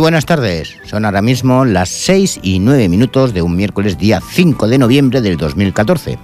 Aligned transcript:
Buenas 0.00 0.24
tardes, 0.24 0.76
son 0.86 1.04
ahora 1.04 1.20
mismo 1.20 1.66
las 1.66 1.90
6 1.90 2.40
y 2.42 2.58
9 2.58 2.88
minutos 2.88 3.34
de 3.34 3.42
un 3.42 3.54
miércoles 3.54 3.98
día 3.98 4.22
5 4.26 4.66
de 4.66 4.78
noviembre 4.78 5.20
del 5.20 5.36
2014. 5.36 6.18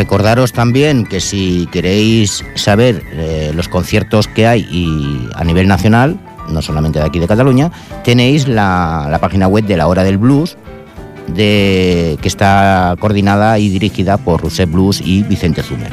Recordaros 0.02 0.52
también 0.52 1.06
que 1.06 1.20
si 1.20 1.68
queréis 1.72 2.44
saber 2.56 3.04
eh, 3.14 3.52
los 3.54 3.70
conciertos 3.70 4.28
que 4.28 4.48
hay 4.48 4.62
y 4.62 5.30
a 5.36 5.44
nivel 5.44 5.68
nacional, 5.68 6.20
no 6.50 6.62
solamente 6.62 7.00
de 7.00 7.06
aquí 7.06 7.20
de 7.20 7.28
Cataluña, 7.28 7.72
tenéis 8.04 8.48
la, 8.48 9.08
la 9.12 9.20
página 9.20 9.48
web 9.48 9.66
de 9.66 9.78
la 9.78 9.88
Hora 9.88 10.04
del 10.04 10.18
Blues, 10.18 10.58
de, 11.34 12.18
que 12.22 12.28
está 12.28 12.96
coordinada 13.00 13.60
y 13.60 13.70
dirigida 13.70 14.18
por 14.18 14.42
Rousset 14.42 14.70
Blues 14.70 15.02
y 15.04 15.24
Vicente 15.24 15.64
Zumer. 15.64 15.92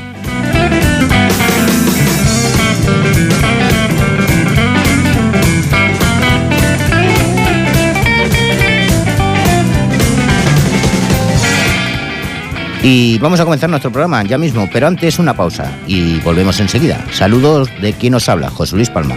Y 12.83 13.19
vamos 13.19 13.41
a 13.41 13.45
comenzar 13.45 13.69
nuestro 13.69 13.91
programa 13.91 14.23
ya 14.23 14.39
mismo, 14.39 14.69
pero 14.73 14.87
antes 14.87 15.19
una 15.19 15.35
pausa 15.35 15.71
y 15.87 16.21
volvemos 16.21 16.61
enseguida. 16.61 17.05
Saludos 17.13 17.69
de 17.83 17.93
quien 17.93 18.13
nos 18.13 18.29
habla, 18.29 18.51
José 18.51 18.77
Luis 18.77 18.89
Palma. 18.89 19.17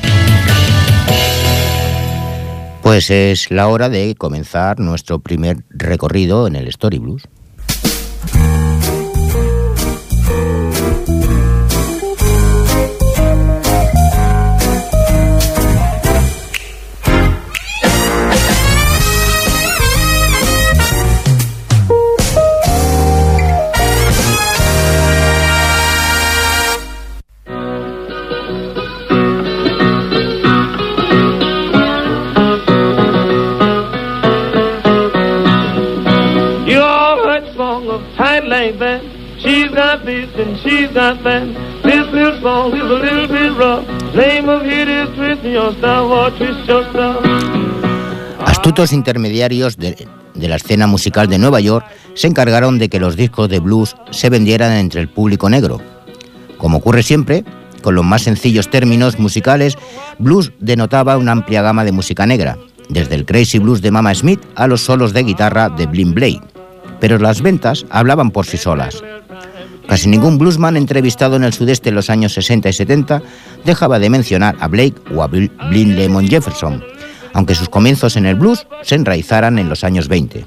Pues 2.81 3.11
es 3.11 3.51
la 3.51 3.67
hora 3.67 3.89
de 3.89 4.15
comenzar 4.15 4.79
nuestro 4.79 5.19
primer 5.19 5.63
recorrido 5.69 6.47
en 6.47 6.55
el 6.55 6.67
Story 6.67 6.97
Blues. 6.97 7.27
Astutos 48.45 48.93
intermediarios 48.93 49.77
de, 49.77 50.07
la 50.35 50.55
escena 50.55 50.87
musical 50.87 51.27
de 51.27 51.37
Nueva 51.37 51.59
York 51.59 51.85
se 52.15 52.27
encargaron 52.27 52.79
de 52.79 52.89
que 52.89 52.99
los 52.99 53.15
discos 53.15 53.49
de 53.49 53.59
blues 53.59 53.95
se 54.11 54.29
vendieran 54.29 54.73
entre 54.73 55.01
el 55.01 55.09
público 55.09 55.49
negro. 55.49 55.79
Como 56.57 56.77
ocurre 56.77 57.03
siempre, 57.03 57.43
con 57.81 57.95
los 57.95 58.05
más 58.05 58.23
sencillos 58.23 58.69
términos 58.69 59.19
musicales, 59.19 59.77
blues 60.19 60.51
denotaba 60.59 61.17
una 61.17 61.31
amplia 61.31 61.61
gama 61.61 61.83
de 61.83 61.91
música 61.91 62.25
negra, 62.25 62.57
desde 62.89 63.15
el 63.15 63.25
crazy 63.25 63.59
blues 63.59 63.81
de 63.81 63.91
Mama 63.91 64.13
Smith 64.13 64.41
a 64.55 64.67
los 64.67 64.81
solos 64.81 65.13
de 65.13 65.23
guitarra 65.23 65.69
de 65.69 65.85
Blin 65.85 66.13
Blade. 66.13 66.41
Pero 66.99 67.17
las 67.17 67.41
ventas 67.41 67.85
hablaban 67.89 68.31
por 68.31 68.45
sí 68.45 68.57
solas. 68.57 69.03
Casi 69.91 70.07
ningún 70.07 70.37
bluesman 70.37 70.77
entrevistado 70.77 71.35
en 71.35 71.43
el 71.43 71.51
sudeste 71.51 71.89
en 71.89 71.95
los 71.95 72.09
años 72.09 72.31
60 72.33 72.69
y 72.69 72.71
70 72.71 73.21
dejaba 73.65 73.99
de 73.99 74.09
mencionar 74.09 74.55
a 74.61 74.69
Blake 74.69 74.95
o 75.13 75.21
a 75.21 75.27
Bill- 75.27 75.51
Blin 75.69 75.97
Lemon 75.97 76.29
Jefferson, 76.29 76.81
aunque 77.33 77.55
sus 77.55 77.67
comienzos 77.67 78.15
en 78.15 78.25
el 78.25 78.35
blues 78.35 78.65
se 78.83 78.95
enraizaran 78.95 79.59
en 79.59 79.67
los 79.67 79.83
años 79.83 80.07
20. 80.07 80.45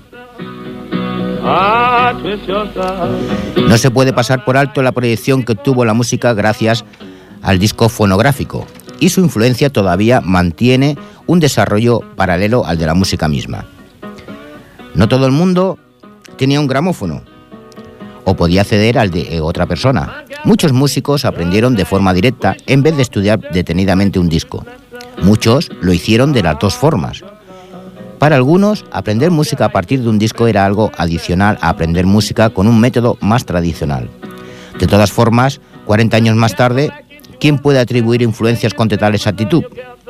Ah, 1.43 2.15
Twist 2.23 2.47
Your 2.47 2.67
Stuff. 2.71 3.69
No 3.69 3.77
se 3.77 3.91
puede 3.91 4.15
pasar 4.15 4.47
por 4.47 4.57
alto 4.57 4.83
la 4.83 4.93
proyección 4.93 5.43
que 5.45 5.55
tuvo 5.55 5.85
la 5.85 5.93
música 5.93 6.33
gracias 6.33 6.87
al 7.43 7.59
disco 7.59 7.91
fonográfico 7.91 8.67
y 8.99 9.11
su 9.11 9.21
influencia 9.21 9.69
todavía 9.69 10.23
mantiene 10.23 10.97
un 11.27 11.39
desarrollo 11.41 12.01
paralelo 12.17 12.65
al 12.65 12.79
de 12.79 12.87
la 12.87 12.95
música 12.95 13.29
misma. 13.29 13.67
No 14.95 15.07
todo 15.07 15.27
el 15.27 15.33
mundo 15.33 15.79
tenía 16.39 16.61
un 16.61 16.67
gramófono 16.67 17.23
o 18.25 18.35
podía 18.35 18.63
acceder 18.63 18.99
al 18.99 19.11
de 19.11 19.41
otra 19.41 19.67
persona. 19.67 20.25
Muchos 20.45 20.73
músicos 20.73 21.25
aprendieron 21.25 21.75
de 21.75 21.85
forma 21.85 22.13
directa 22.13 22.57
en 22.67 22.83
vez 22.83 22.97
de 22.97 23.03
estudiar 23.03 23.41
detenidamente 23.53 24.19
un 24.19 24.29
disco. 24.29 24.65
Muchos 25.23 25.71
lo 25.81 25.93
hicieron 25.93 26.33
de 26.33 26.43
las 26.43 26.59
dos 26.59 26.75
formas. 26.75 27.23
Para 28.19 28.37
algunos, 28.37 28.85
aprender 28.91 29.31
música 29.31 29.67
a 29.67 29.69
partir 29.69 30.01
de 30.01 30.09
un 30.09 30.19
disco 30.19 30.47
era 30.47 30.65
algo 30.65 30.91
adicional 30.97 31.59
a 31.61 31.69
aprender 31.69 32.07
música 32.07 32.51
con 32.51 32.67
un 32.67 32.81
método 32.81 33.19
más 33.21 33.45
tradicional. 33.45 34.09
De 34.79 34.87
todas 34.87 35.13
formas, 35.13 35.61
40 35.85 36.17
años 36.17 36.37
más 36.37 36.57
tarde, 36.57 36.91
¿quién 37.39 37.59
puede 37.59 37.79
atribuir 37.79 38.23
influencias 38.23 38.75
con 38.75 38.89
tal 38.89 39.15
exactitud? 39.15 39.65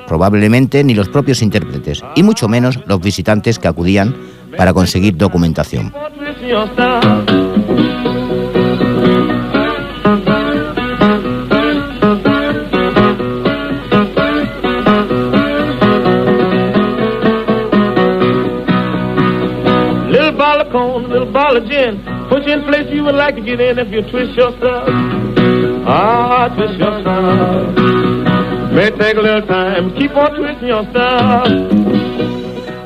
Probablemente 0.06 0.84
ni 0.84 0.94
los 0.94 1.08
propios 1.08 1.42
intérpretes, 1.42 2.02
y 2.14 2.22
mucho 2.22 2.48
menos 2.48 2.78
los 2.86 3.00
visitantes 3.00 3.58
que 3.58 3.68
acudían 3.68 4.14
para 4.56 4.72
conseguir 4.72 5.16
documentación. 5.16 5.92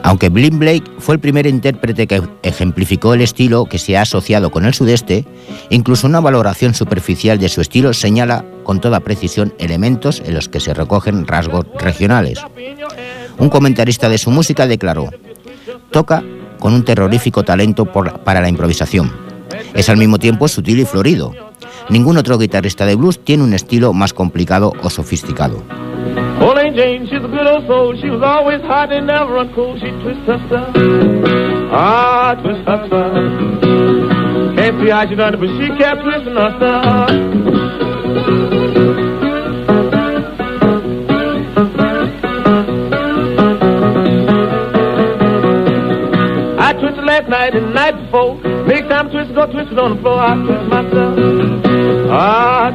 Aunque 0.03 0.29
Blind 0.31 0.59
Blake 0.59 0.85
fue 0.99 1.15
el 1.17 1.20
primer 1.20 1.47
intérprete 1.47 2.06
que 2.06 2.23
ejemplificó 2.43 3.15
el 3.15 3.20
estilo 3.20 3.67
que 3.67 3.79
se 3.79 3.97
ha 3.97 4.03
asociado 4.03 4.50
con 4.50 4.65
el 4.65 4.75
sudeste, 4.75 5.25
incluso 5.70 6.06
una 6.06 6.20
valoración 6.20 6.75
superficial 6.75 7.38
de 7.38 7.49
su 7.49 7.61
estilo 7.61 7.93
señala 7.93 8.44
con 8.65 8.81
toda 8.81 9.00
precisión 9.00 9.55
elementos 9.59 10.23
en 10.25 10.35
los 10.35 10.49
que 10.49 10.61
se 10.61 10.73
recogen 10.73 11.26
rasgos 11.26 11.67
regionales. 11.79 12.41
Un 13.38 13.50
comentarista 13.50 14.09
de 14.09 14.19
su 14.19 14.31
música 14.31 14.67
declaró, 14.67 15.11
toca 15.91 16.23
con 16.58 16.75
un 16.75 16.84
terrorífico 16.84 17.44
talento 17.44 17.87
para 17.87 18.40
la 18.40 18.49
improvisación. 18.49 19.12
Es 19.75 19.88
al 19.88 19.96
mismo 19.96 20.19
tiempo 20.19 20.49
sutil 20.49 20.81
y 20.81 20.84
florido. 20.84 21.32
Ningún 21.88 22.19
otro 22.19 22.38
guitarrista 22.38 22.84
de 22.84 22.96
blues 22.96 23.19
tiene 23.25 23.44
un 23.44 23.55
estilo 23.55 23.93
más 23.93 24.12
complicado 24.12 24.72
o 24.82 24.90
sofisticado. 24.90 25.62
Night. 47.26 47.55
Next 47.55 48.88
time 48.88 49.11
twist, 49.11 49.35
go 49.35 49.43
on 49.43 49.97
the 49.97 50.00
floor. 50.03 50.20
I 50.20 50.35
twist 50.44 50.69
myself. 50.69 51.17
Twisting. 51.17 52.69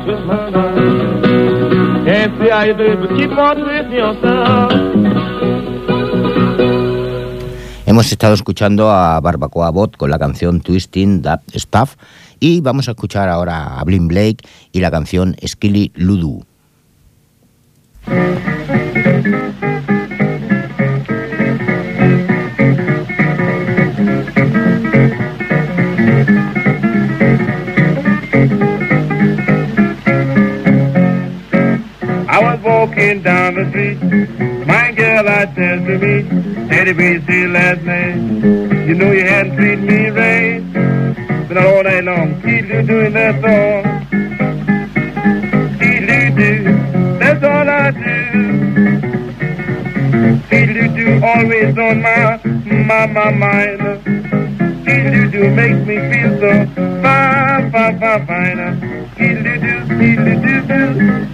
Hemos 7.86 8.12
estado 8.12 8.34
escuchando 8.34 8.92
a 8.92 9.20
Barbacoa 9.22 9.70
Bot 9.70 9.96
con 9.96 10.10
la 10.10 10.20
canción 10.20 10.60
Twisting 10.62 11.22
That 11.22 11.42
Stuff 11.56 11.96
y 12.40 12.60
vamos 12.62 12.90
a 12.90 12.92
escuchar 12.92 13.30
ahora 13.30 13.80
a 13.80 13.84
Blin 13.86 14.08
Blake 14.10 14.40
y 14.72 14.82
la 14.82 14.92
canción 14.92 15.36
Skilly 15.46 15.92
Ludu. 15.96 16.44
Walking 33.14 33.24
down 33.24 33.56
the 33.56 33.70
street. 33.70 34.02
My 34.68 34.92
girl, 34.92 35.28
I 35.28 35.46
said 35.54 35.86
to 35.86 35.98
me, 35.98 36.24
Teddy 36.70 36.94
B, 36.94 37.20
see 37.26 37.48
last 37.48 37.82
night. 37.82 38.16
You 38.88 38.96
know 38.96 39.12
you 39.12 39.26
hadn't 39.26 39.56
treated 39.56 39.84
me 39.84 40.10
right. 40.10 40.64
Been 41.48 41.58
all 41.58 41.84
night 41.84 42.04
long, 42.04 42.42
you 42.48 42.84
doing 42.84 43.14
that 43.14 43.42
song. 43.42 43.84
You 45.82 46.32
do, 46.36 46.64
that's 47.20 47.44
all 47.44 47.70
I 47.70 47.92
do. 47.92 48.24
You 50.52 50.88
do, 50.90 51.26
always 51.26 51.78
on 51.78 52.02
my, 52.02 52.42
my, 52.66 53.06
my 53.08 53.32
mind. 53.32 53.82
You 54.88 55.30
do, 55.30 55.50
makes 55.52 55.86
me 55.86 55.98
feel 56.10 56.40
so 56.40 56.66
fine, 57.02 57.72
fine, 57.72 58.00
fine, 58.00 58.26
fine. 58.28 59.04
Keep 59.18 59.46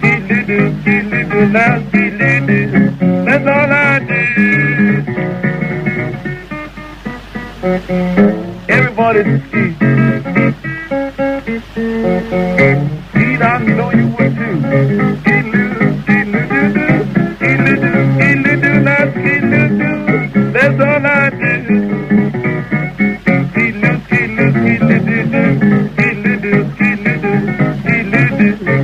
you 0.04 0.19
do, 0.50 0.74
keep 0.82 1.04
you 1.04 1.24
do, 1.30 1.40
do, 1.52 1.64
keep 1.92 2.12
you 2.20 2.40
do, 2.46 2.66
keep 2.66 2.90
that's 3.26 3.46
all 3.46 3.72
I 3.72 3.98
do. 4.00 4.22
Everybody's 8.68 9.30
ski. 9.44 9.64
Pete, 13.12 13.42
I 13.42 13.58
know 13.58 13.90
you 13.92 14.06
would 14.08 14.32
too. 14.36 14.56
That's 20.52 20.80
all 20.80 21.06
I 21.06 21.30
do. 21.30 22.00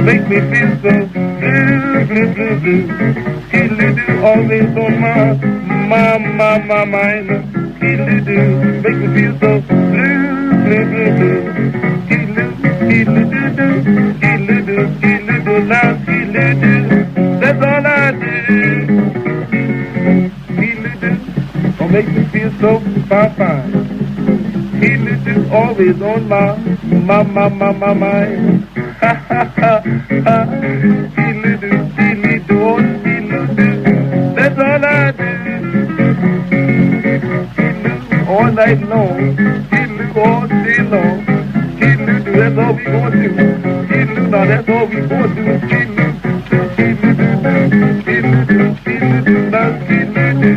Make 0.07 0.29
me 0.29 0.39
feel 0.41 0.71
so 0.83 1.06
blue, 2.35 2.61
blue, 2.61 2.87
blue. 2.87 3.15
Skiddly-doo, 3.49 4.25
always 4.25 4.77
on 4.77 5.01
my, 5.01 5.35
my, 5.89 6.19
my, 6.19 6.59
my 6.65 6.85
mind. 6.85 7.29
Skiddly-doo, 7.77 8.81
make 8.83 8.97
me 8.97 9.07
feel 9.15 9.33
so 9.39 9.61
blue, 9.61 10.19
blue, 10.65 10.85
blue, 10.91 11.11
blue. 11.17 11.41
Skiddly-doo, 12.07 12.75
skiddly-doo, 14.19 14.85
skiddly-doo, 14.99 15.65
now 15.65 15.97
skiddly-doo. 16.03 17.39
That's 17.41 17.63
all 17.63 17.87
I 17.87 18.13
do. 18.13 18.27
Skiddly-doo, 20.55 21.17
gonna 21.79 21.93
make 21.93 22.09
me 22.09 22.25
feel 22.27 22.51
so 22.61 22.81
fine. 23.09 23.73
Skiddly-doo, 24.77 25.49
always 25.53 26.03
on 26.03 26.29
my, 26.29 26.57
my, 26.85 27.23
my, 27.23 27.49
my, 27.49 27.73
my 27.73 27.93
mind. 27.95 28.65
Ha, 29.01 29.15
ha, 29.29 29.45
ha, 29.57 29.85
ha. 30.25 30.56
Night 38.67 38.83
long. 38.89 39.37
Keep 39.71 40.17
all 40.17 40.47
day 40.49 40.83
long. 40.83 41.19
Keep 41.79 41.99
do, 42.07 42.33
that's 42.33 42.59
all 42.59 42.73
we 42.75 42.85
gonna 42.85 43.11
do. 43.23 43.31
Keep 43.87 44.09
now 44.29 44.45
that's 44.45 44.69
all 44.69 44.87
we 44.87 44.97
gonna 45.07 45.35
do. 45.37 45.43
Keep 45.71 45.89
keep 46.77 47.01
do, 47.07 47.29
keep 48.07 48.25
do, 49.25 49.43
do. 50.43 50.55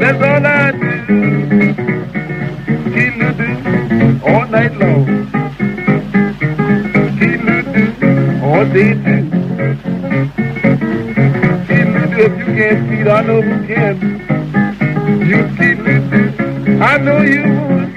That's 0.00 0.22
all 0.28 0.46
I 0.46 0.72
do. 0.72 0.90
Keep 2.94 3.14
do, 3.38 3.48
all 4.26 4.46
night 4.48 4.74
long. 4.82 5.06
Keep 7.18 7.40
do, 7.46 7.54
all 8.42 8.64
day 8.74 8.92
too. 9.04 9.22
Keep 11.68 11.88
do, 11.94 12.18
if 12.26 12.32
you 12.38 12.46
can't 12.58 12.80
see, 12.88 13.02
I 13.08 13.22
know 13.22 13.38
you 13.38 13.58
can. 13.68 14.35
I 16.78 16.98
know 16.98 17.22
you 17.22 17.42
would. 17.42 17.96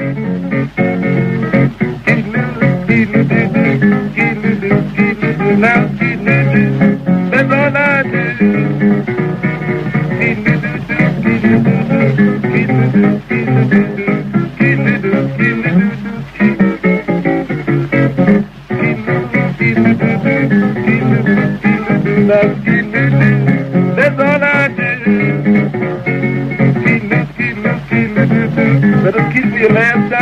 Now, 5.60 6.09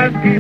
Let's 0.08 0.37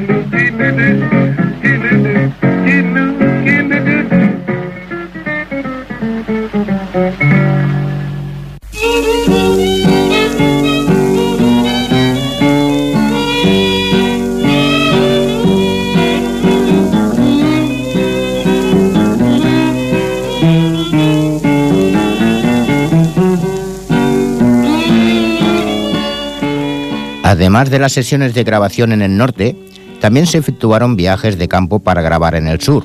Además 27.57 27.71
de 27.71 27.79
las 27.79 27.93
sesiones 27.93 28.35
de 28.35 28.43
grabación 28.43 28.91
en 28.91 29.01
el 29.01 29.17
norte, 29.17 29.55
también 29.99 30.27
se 30.27 30.37
efectuaron 30.37 30.95
viajes 30.95 31.39
de 31.39 31.47
campo 31.47 31.79
para 31.79 32.03
grabar 32.03 32.35
en 32.35 32.47
el 32.47 32.61
sur. 32.61 32.83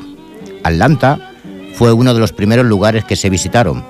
Atlanta 0.62 1.34
fue 1.74 1.92
uno 1.92 2.14
de 2.14 2.20
los 2.20 2.32
primeros 2.32 2.64
lugares 2.64 3.04
que 3.04 3.14
se 3.14 3.28
visitaron. 3.28 3.84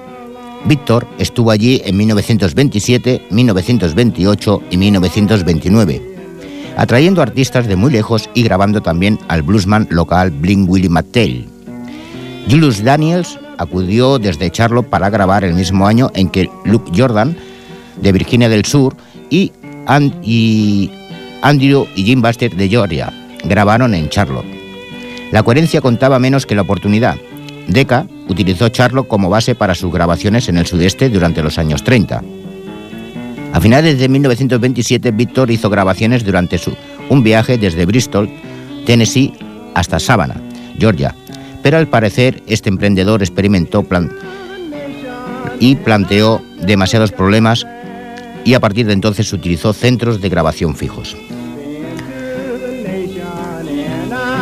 Víctor 0.65 1.07
estuvo 1.21 1.53
allí 1.53 1.81
en 1.85 1.97
1927, 1.99 3.29
1928 3.31 4.63
y 4.73 4.77
1929, 4.77 6.03
atrayendo 6.77 7.23
artistas 7.23 7.69
de 7.69 7.77
muy 7.77 7.93
lejos 7.93 8.29
y 8.35 8.43
grabando 8.43 8.83
también 8.83 9.21
al 9.29 9.43
bluesman 9.43 9.87
local 9.89 10.33
Bling 10.33 10.69
Willie 10.69 10.89
McTell. 10.89 11.47
Julius 12.51 12.83
Daniels 12.83 13.39
acudió 13.57 14.19
desde 14.19 14.51
Charlotte 14.51 14.89
para 14.89 15.11
grabar 15.11 15.45
el 15.45 15.55
mismo 15.55 15.87
año 15.87 16.11
en 16.17 16.29
que 16.29 16.51
Luke 16.65 16.91
Jordan, 16.93 17.37
de 18.01 18.11
Virginia 18.11 18.49
del 18.49 18.65
Sur, 18.65 18.97
y, 19.31 19.53
Andrew 19.87 21.87
y 21.97 22.05
Jim 22.05 22.23
Buster 22.23 22.55
de 22.55 22.69
Georgia 22.69 23.13
grabaron 23.45 23.95
en 23.95 24.09
Charlotte. 24.09 24.47
La 25.31 25.43
coherencia 25.43 25.81
contaba 25.81 26.19
menos 26.19 26.47
que 26.47 26.55
la 26.55 26.63
oportunidad. 26.63 27.17
Decca 27.67 28.07
utilizó 28.29 28.69
Charlotte 28.69 29.09
como 29.09 29.31
base 29.31 29.55
para 29.55 29.75
sus 29.75 29.93
grabaciones 29.93 30.49
en 30.49 30.59
el 30.59 30.67
sudeste 30.67 31.09
durante 31.09 31.43
los 31.43 31.59
años 31.59 31.83
30. 31.85 32.23
A 33.53 33.61
finales 33.61 33.99
de 33.99 34.09
1927, 34.09 35.11
Victor 35.11 35.51
hizo 35.51 35.69
grabaciones 35.69 36.25
durante 36.25 36.59
su, 36.59 36.75
un 37.09 37.23
viaje 37.23 37.59
desde 37.59 37.87
Bristol, 37.87 38.31
Tennessee, 38.87 39.35
hasta 39.75 39.99
Savannah, 39.99 40.41
Georgia, 40.79 41.15
pero 41.63 41.79
al 41.79 41.89
parecer 41.89 42.43
este 42.47 42.69
emprendedor 42.69 43.23
experimentó 43.23 43.87
y 45.61 45.77
planteó 45.77 46.43
demasiados 46.61 47.13
problemas 47.13 47.67
y 48.45 48.55
a 48.55 48.61
partir 48.61 48.87
de 48.87 48.93
entonces 48.93 49.33
utilizó 49.33 49.73
centros 49.73 50.21
de 50.21 50.29
grabación 50.29 50.75
fijos. 50.75 51.17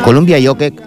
Columbia 0.04 0.38
y 0.38 0.48
Okek 0.48 0.82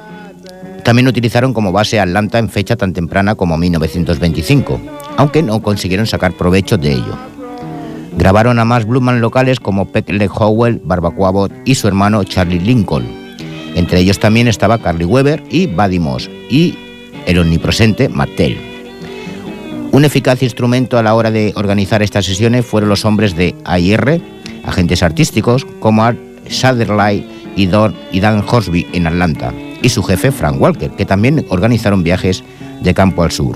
también 0.83 1.07
utilizaron 1.07 1.53
como 1.53 1.71
base 1.71 1.99
Atlanta 1.99 2.39
en 2.39 2.49
fecha 2.49 2.75
tan 2.75 2.93
temprana 2.93 3.35
como 3.35 3.57
1925, 3.57 4.81
aunque 5.17 5.41
no 5.41 5.61
consiguieron 5.61 6.07
sacar 6.07 6.33
provecho 6.33 6.77
de 6.77 6.93
ello. 6.93 7.17
Grabaron 8.17 8.59
a 8.59 8.65
más 8.65 8.85
bluesman 8.85 9.21
locales 9.21 9.59
como 9.59 9.85
Peck 9.85 10.09
Howell, 10.35 10.81
Barbacoa 10.83 11.49
y 11.65 11.75
su 11.75 11.87
hermano 11.87 12.23
Charlie 12.23 12.59
Lincoln, 12.59 13.23
entre 13.75 13.99
ellos 13.99 14.19
también 14.19 14.47
estaba 14.47 14.77
Carly 14.77 15.05
Weber 15.05 15.43
y 15.49 15.67
Buddy 15.67 15.99
Moss 15.99 16.29
y 16.49 16.75
el 17.25 17.39
omnipresente 17.39 18.09
Martel. 18.09 18.72
Un 19.93 20.05
eficaz 20.05 20.41
instrumento 20.41 20.97
a 20.97 21.03
la 21.03 21.13
hora 21.13 21.29
de 21.29 21.53
organizar 21.55 22.01
estas 22.01 22.25
sesiones 22.25 22.65
fueron 22.65 22.89
los 22.89 23.05
hombres 23.05 23.35
de 23.35 23.53
AIR, 23.63 24.19
agentes 24.63 25.03
artísticos 25.03 25.67
como 25.79 26.03
Art 26.03 26.17
Satterley 26.49 27.23
y, 27.55 27.69
y 28.11 28.19
Dan 28.19 28.43
Horsby 28.49 28.87
en 28.91 29.05
Atlanta, 29.05 29.53
y 29.83 29.89
su 29.89 30.01
jefe 30.01 30.31
Frank 30.31 30.59
Walker, 30.59 30.89
que 30.89 31.05
también 31.05 31.45
organizaron 31.49 32.01
viajes 32.01 32.43
de 32.81 32.93
campo 32.95 33.21
al 33.21 33.31
sur. 33.31 33.55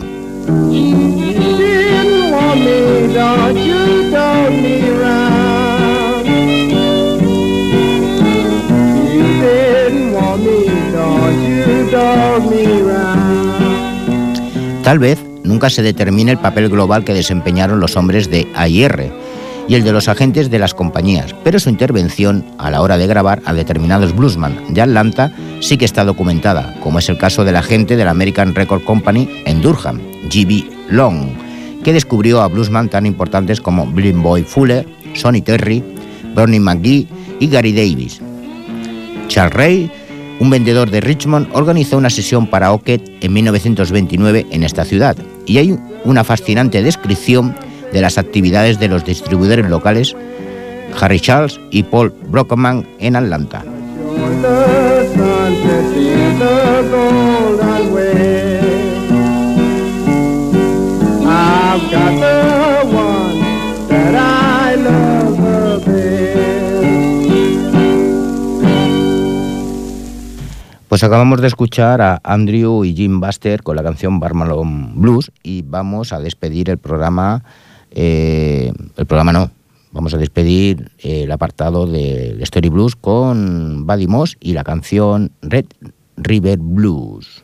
Tal 14.84 15.00
vez 15.00 15.26
nunca 15.48 15.70
se 15.70 15.82
determine 15.82 16.32
el 16.32 16.38
papel 16.38 16.70
global 16.70 17.04
que 17.04 17.13
desempeñaron 17.13 17.80
los 17.80 17.96
hombres 17.96 18.30
de 18.30 18.48
AIR 18.56 19.12
y 19.68 19.75
el 19.75 19.84
de 19.84 19.92
los 19.92 20.08
agentes 20.08 20.50
de 20.50 20.60
las 20.60 20.74
compañías, 20.74 21.36
pero 21.44 21.60
su 21.60 21.70
intervención 21.70 22.46
a 22.58 22.72
la 22.72 22.82
hora 22.82 22.98
de 22.98 23.08
grabar 23.08 23.42
a 23.46 23.54
determinados 23.54 24.16
bluesman 24.16 24.74
de 24.74 24.82
Atlanta 24.82 25.32
sí 25.60 25.77
que 25.77 25.86
está 25.86 26.06
documentada, 26.06 26.75
como 26.82 27.00
es 27.00 27.10
el 27.10 27.18
caso 27.18 27.44
del 27.44 27.56
agente 27.56 27.96
de 27.96 28.06
la 28.06 28.12
American 28.12 28.56
Record 28.56 28.84
Company 28.84 29.27
en 29.46 29.62
Durham, 29.62 30.00
G.B. 30.30 30.70
Long, 30.89 31.30
que 31.84 31.94
descubrió 31.94 32.42
a 32.42 32.48
bluesman 32.48 32.89
tan 32.89 33.06
importantes 33.06 33.60
como 33.60 33.86
Blind 33.86 34.22
Boy 34.22 34.44
Fuller, 34.44 34.88
Sonny 35.13 35.42
Terry, 35.42 35.84
Bernie 36.36 36.60
McGee 36.60 37.08
y 37.39 37.48
Gary 37.48 37.74
Davis. 37.74 38.22
Charles 39.27 39.54
Ray 39.54 39.92
un 40.39 40.50
vendedor 40.50 40.89
de 40.91 41.01
Richmond 41.01 41.50
organizó 41.53 41.98
una 41.98 42.10
sesión 42.10 42.48
para 42.48 42.72
Ocket 42.72 43.01
en 43.22 43.34
1929 43.34 44.48
en 44.51 44.63
esta 44.63 44.86
ciudad 44.86 45.15
y 45.46 45.58
hay 45.58 45.77
una 46.03 46.24
fascinante 46.24 46.84
descripción 46.84 47.56
de 47.91 48.01
las 48.01 48.17
actividades 48.17 48.79
de 48.79 48.88
los 48.88 49.06
distribuidores 49.06 49.70
locales 49.70 50.15
Harry 51.00 51.20
Charles 51.20 51.60
y 51.72 51.84
Paul 51.84 52.13
Brockman 52.29 52.88
en 53.00 53.15
Atlanta. 53.15 53.63
Pues 70.88 71.03
acabamos 71.03 71.41
de 71.41 71.48
escuchar 71.48 72.01
a 72.01 72.22
Andrew 72.24 72.86
y 72.86 72.96
Jim 72.96 73.20
Buster 73.20 73.62
con 73.62 73.75
la 73.75 73.84
canción 73.84 74.22
Barmalon 74.22 75.01
Blues 75.01 75.32
y 75.44 75.62
vamos 75.63 76.13
a 76.13 76.20
despedir 76.22 76.70
el 76.70 76.77
programa, 76.77 77.44
eh, 77.91 78.72
el 78.96 79.06
programa 79.06 79.34
no, 79.34 79.51
vamos 79.91 80.13
a 80.13 80.17
despedir 80.17 80.89
el 81.00 81.29
apartado 81.29 81.88
de 81.88 82.41
Story 82.41 82.70
Blues 82.70 82.96
con 82.96 83.86
Buddy 83.86 84.08
Moss 84.08 84.38
y 84.39 84.53
la 84.53 84.63
canción 84.63 85.32
Red 85.41 85.65
River 86.15 86.58
Blues. 86.58 87.44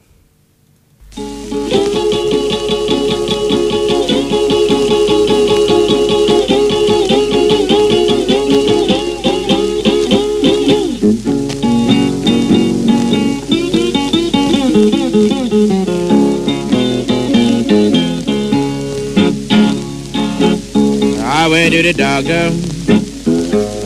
The 21.82 21.94
doctor 21.94 22.51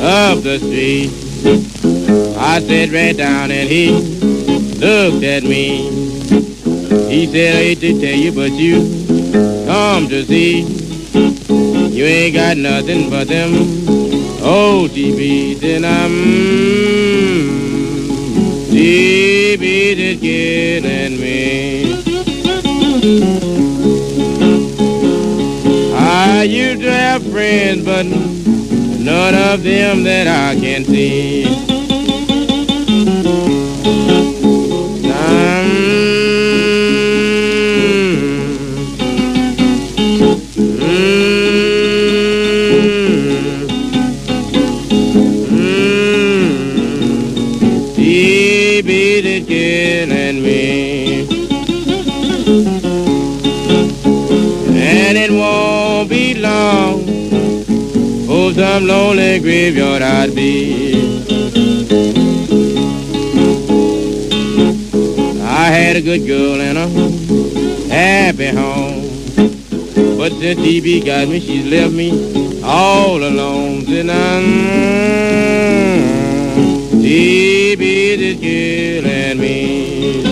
up 0.01 0.43
the 0.43 0.57
street. 0.59 1.09
I 2.37 2.59
sat 2.59 2.91
right 2.91 3.15
down 3.15 3.51
and 3.51 3.69
he 3.69 3.91
looked 4.79 5.23
at 5.23 5.43
me. 5.43 5.89
He 7.09 7.25
said, 7.27 7.55
I 7.55 7.59
hate 7.59 7.79
to 7.79 7.97
tell 7.99 8.15
you, 8.15 8.31
but 8.33 8.51
you 8.51 8.81
come 9.65 10.09
to 10.09 10.25
see. 10.25 10.63
You 11.97 12.05
ain't 12.05 12.35
got 12.35 12.57
nothing 12.57 13.09
but 13.09 13.27
them 13.27 13.51
OTBs 14.41 15.63
and 15.63 15.85
I'm 15.85 16.11
TB 18.69 19.61
is 19.61 20.19
killing 20.19 21.19
me. 21.21 21.37
Used 26.47 26.81
to 26.81 26.91
have 26.91 27.23
friends, 27.29 27.83
but 27.83 28.05
none 28.05 29.35
of 29.35 29.63
them 29.63 30.03
that 30.03 30.27
I 30.27 30.59
can 30.59 30.85
see. 30.85 31.66
Some 58.77 58.87
lonely 58.87 59.39
graveyard 59.39 60.03
I'd 60.03 60.35
be. 60.35 60.93
I 65.41 65.65
had 65.77 65.95
a 65.95 66.01
good 66.01 66.27
girl 66.27 66.61
and 66.61 66.77
a 66.77 66.87
happy 67.91 68.49
home. 68.49 69.01
But 70.17 70.33
since 70.33 70.59
TB 70.59 71.05
got 71.07 71.27
me, 71.27 71.39
she's 71.39 71.65
left 71.65 71.93
me 71.93 72.61
all 72.63 73.23
alone. 73.23 73.83
And 73.87 74.11
I'm 74.11 74.45
killing 78.29 79.39
me. 79.39 80.23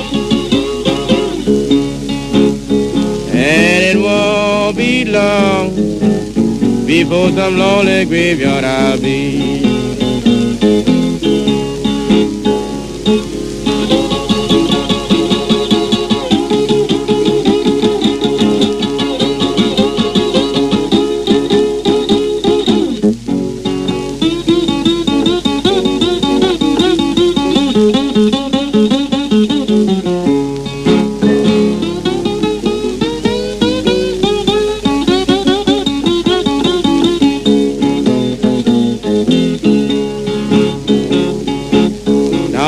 And 3.33 3.83
it 3.89 3.97
won't 3.97 4.77
be 4.77 5.05
long 5.05 5.84
di 6.95 7.03
Potallole 7.03 8.05
qui 8.07 8.35
Viorabbi. 8.35 9.64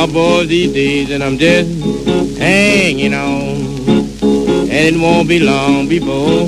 Be. 0.06 0.46
these 0.46 0.74
days 0.74 1.10
and 1.10 1.24
I'm 1.24 1.38
just 1.39 1.70
hanging 2.38 3.13
on. 3.16 3.58
And 4.70 4.96
it 4.96 5.00
won't 5.00 5.27
be 5.27 5.39
long 5.39 5.89
before 5.89 6.48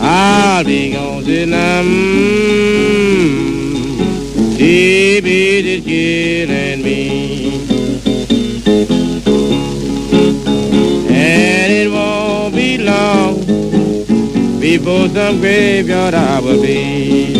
I'll 0.00 0.64
be 0.64 0.92
gone 0.92 1.22
till 1.24 1.54
I'm 1.54 2.50
baby 5.20 5.74
is 5.74 5.84
killing 5.84 6.82
me. 6.82 7.60
And 11.08 11.72
it 11.72 11.90
won't 11.90 12.54
be 12.54 12.78
long 12.78 13.40
before 14.58 15.08
some 15.08 15.40
graveyard 15.40 16.14
I 16.14 16.40
will 16.40 16.62
be. 16.62 17.39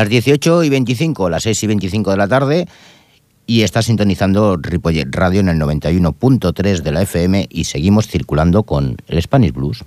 Las 0.00 0.08
18 0.08 0.64
y 0.64 0.70
25, 0.70 1.28
las 1.28 1.42
6 1.42 1.62
y 1.62 1.66
25 1.66 2.10
de 2.12 2.16
la 2.16 2.26
tarde, 2.26 2.66
y 3.46 3.60
está 3.60 3.82
sintonizando 3.82 4.56
Ripollet 4.56 5.04
Radio 5.10 5.40
en 5.40 5.50
el 5.50 5.58
91.3 5.58 6.80
de 6.80 6.90
la 6.90 7.02
FM 7.02 7.46
y 7.50 7.64
seguimos 7.64 8.06
circulando 8.06 8.62
con 8.62 8.96
el 9.08 9.20
Spanish 9.20 9.52
Blues. 9.52 9.84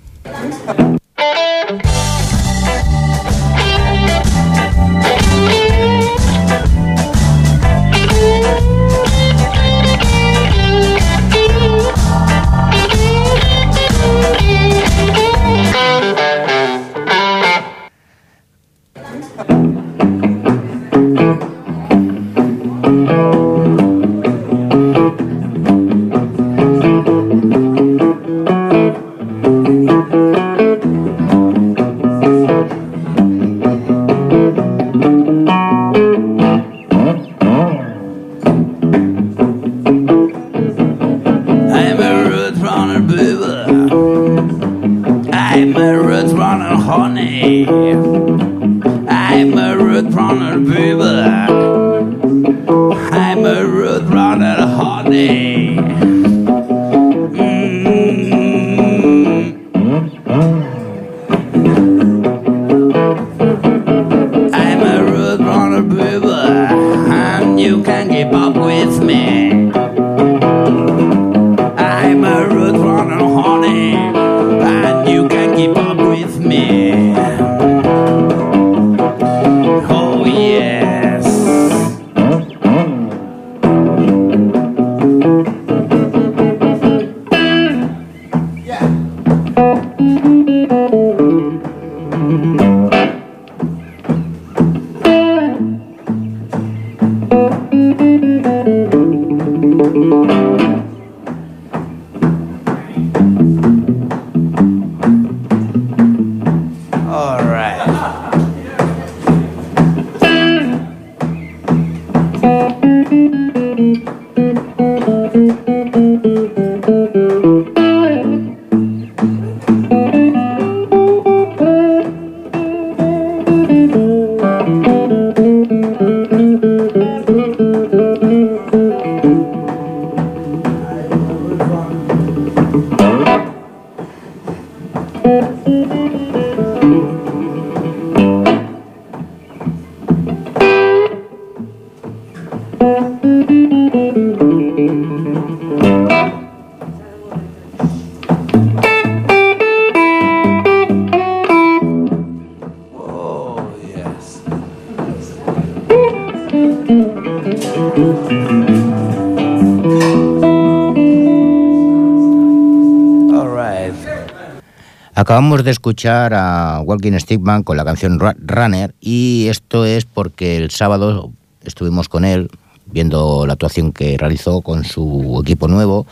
Acabamos 165.34 165.64
de 165.64 165.72
escuchar 165.72 166.32
a 166.32 166.80
Walking 166.84 167.18
Stickman 167.18 167.64
con 167.64 167.76
la 167.76 167.84
canción 167.84 168.20
Runner 168.20 168.94
y 169.00 169.48
esto 169.48 169.84
es 169.84 170.04
porque 170.04 170.56
el 170.56 170.70
sábado 170.70 171.32
estuvimos 171.64 172.08
con 172.08 172.24
él 172.24 172.48
viendo 172.86 173.44
la 173.44 173.54
actuación 173.54 173.90
que 173.90 174.16
realizó 174.16 174.60
con 174.60 174.84
su 174.84 175.40
equipo 175.42 175.66
nuevo 175.66 176.06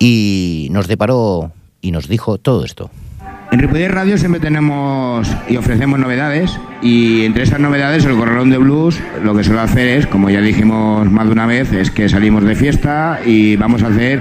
y 0.00 0.66
nos 0.72 0.88
deparó 0.88 1.52
y 1.80 1.92
nos 1.92 2.08
dijo 2.08 2.38
todo 2.38 2.64
esto. 2.64 2.90
En 3.52 3.60
Ripollet 3.60 3.92
Radio 3.92 4.18
siempre 4.18 4.40
tenemos 4.40 5.28
y 5.48 5.56
ofrecemos 5.56 6.00
novedades 6.00 6.58
y 6.82 7.26
entre 7.26 7.44
esas 7.44 7.60
novedades 7.60 8.04
el 8.06 8.16
Corralón 8.16 8.50
de 8.50 8.58
Blues 8.58 8.98
lo 9.22 9.36
que 9.36 9.44
suele 9.44 9.60
hacer 9.60 9.86
es, 9.86 10.08
como 10.08 10.30
ya 10.30 10.40
dijimos 10.40 11.08
más 11.08 11.26
de 11.26 11.32
una 11.32 11.46
vez, 11.46 11.72
es 11.72 11.92
que 11.92 12.08
salimos 12.08 12.44
de 12.44 12.56
fiesta 12.56 13.20
y 13.24 13.54
vamos 13.54 13.84
a 13.84 13.86
hacer, 13.86 14.20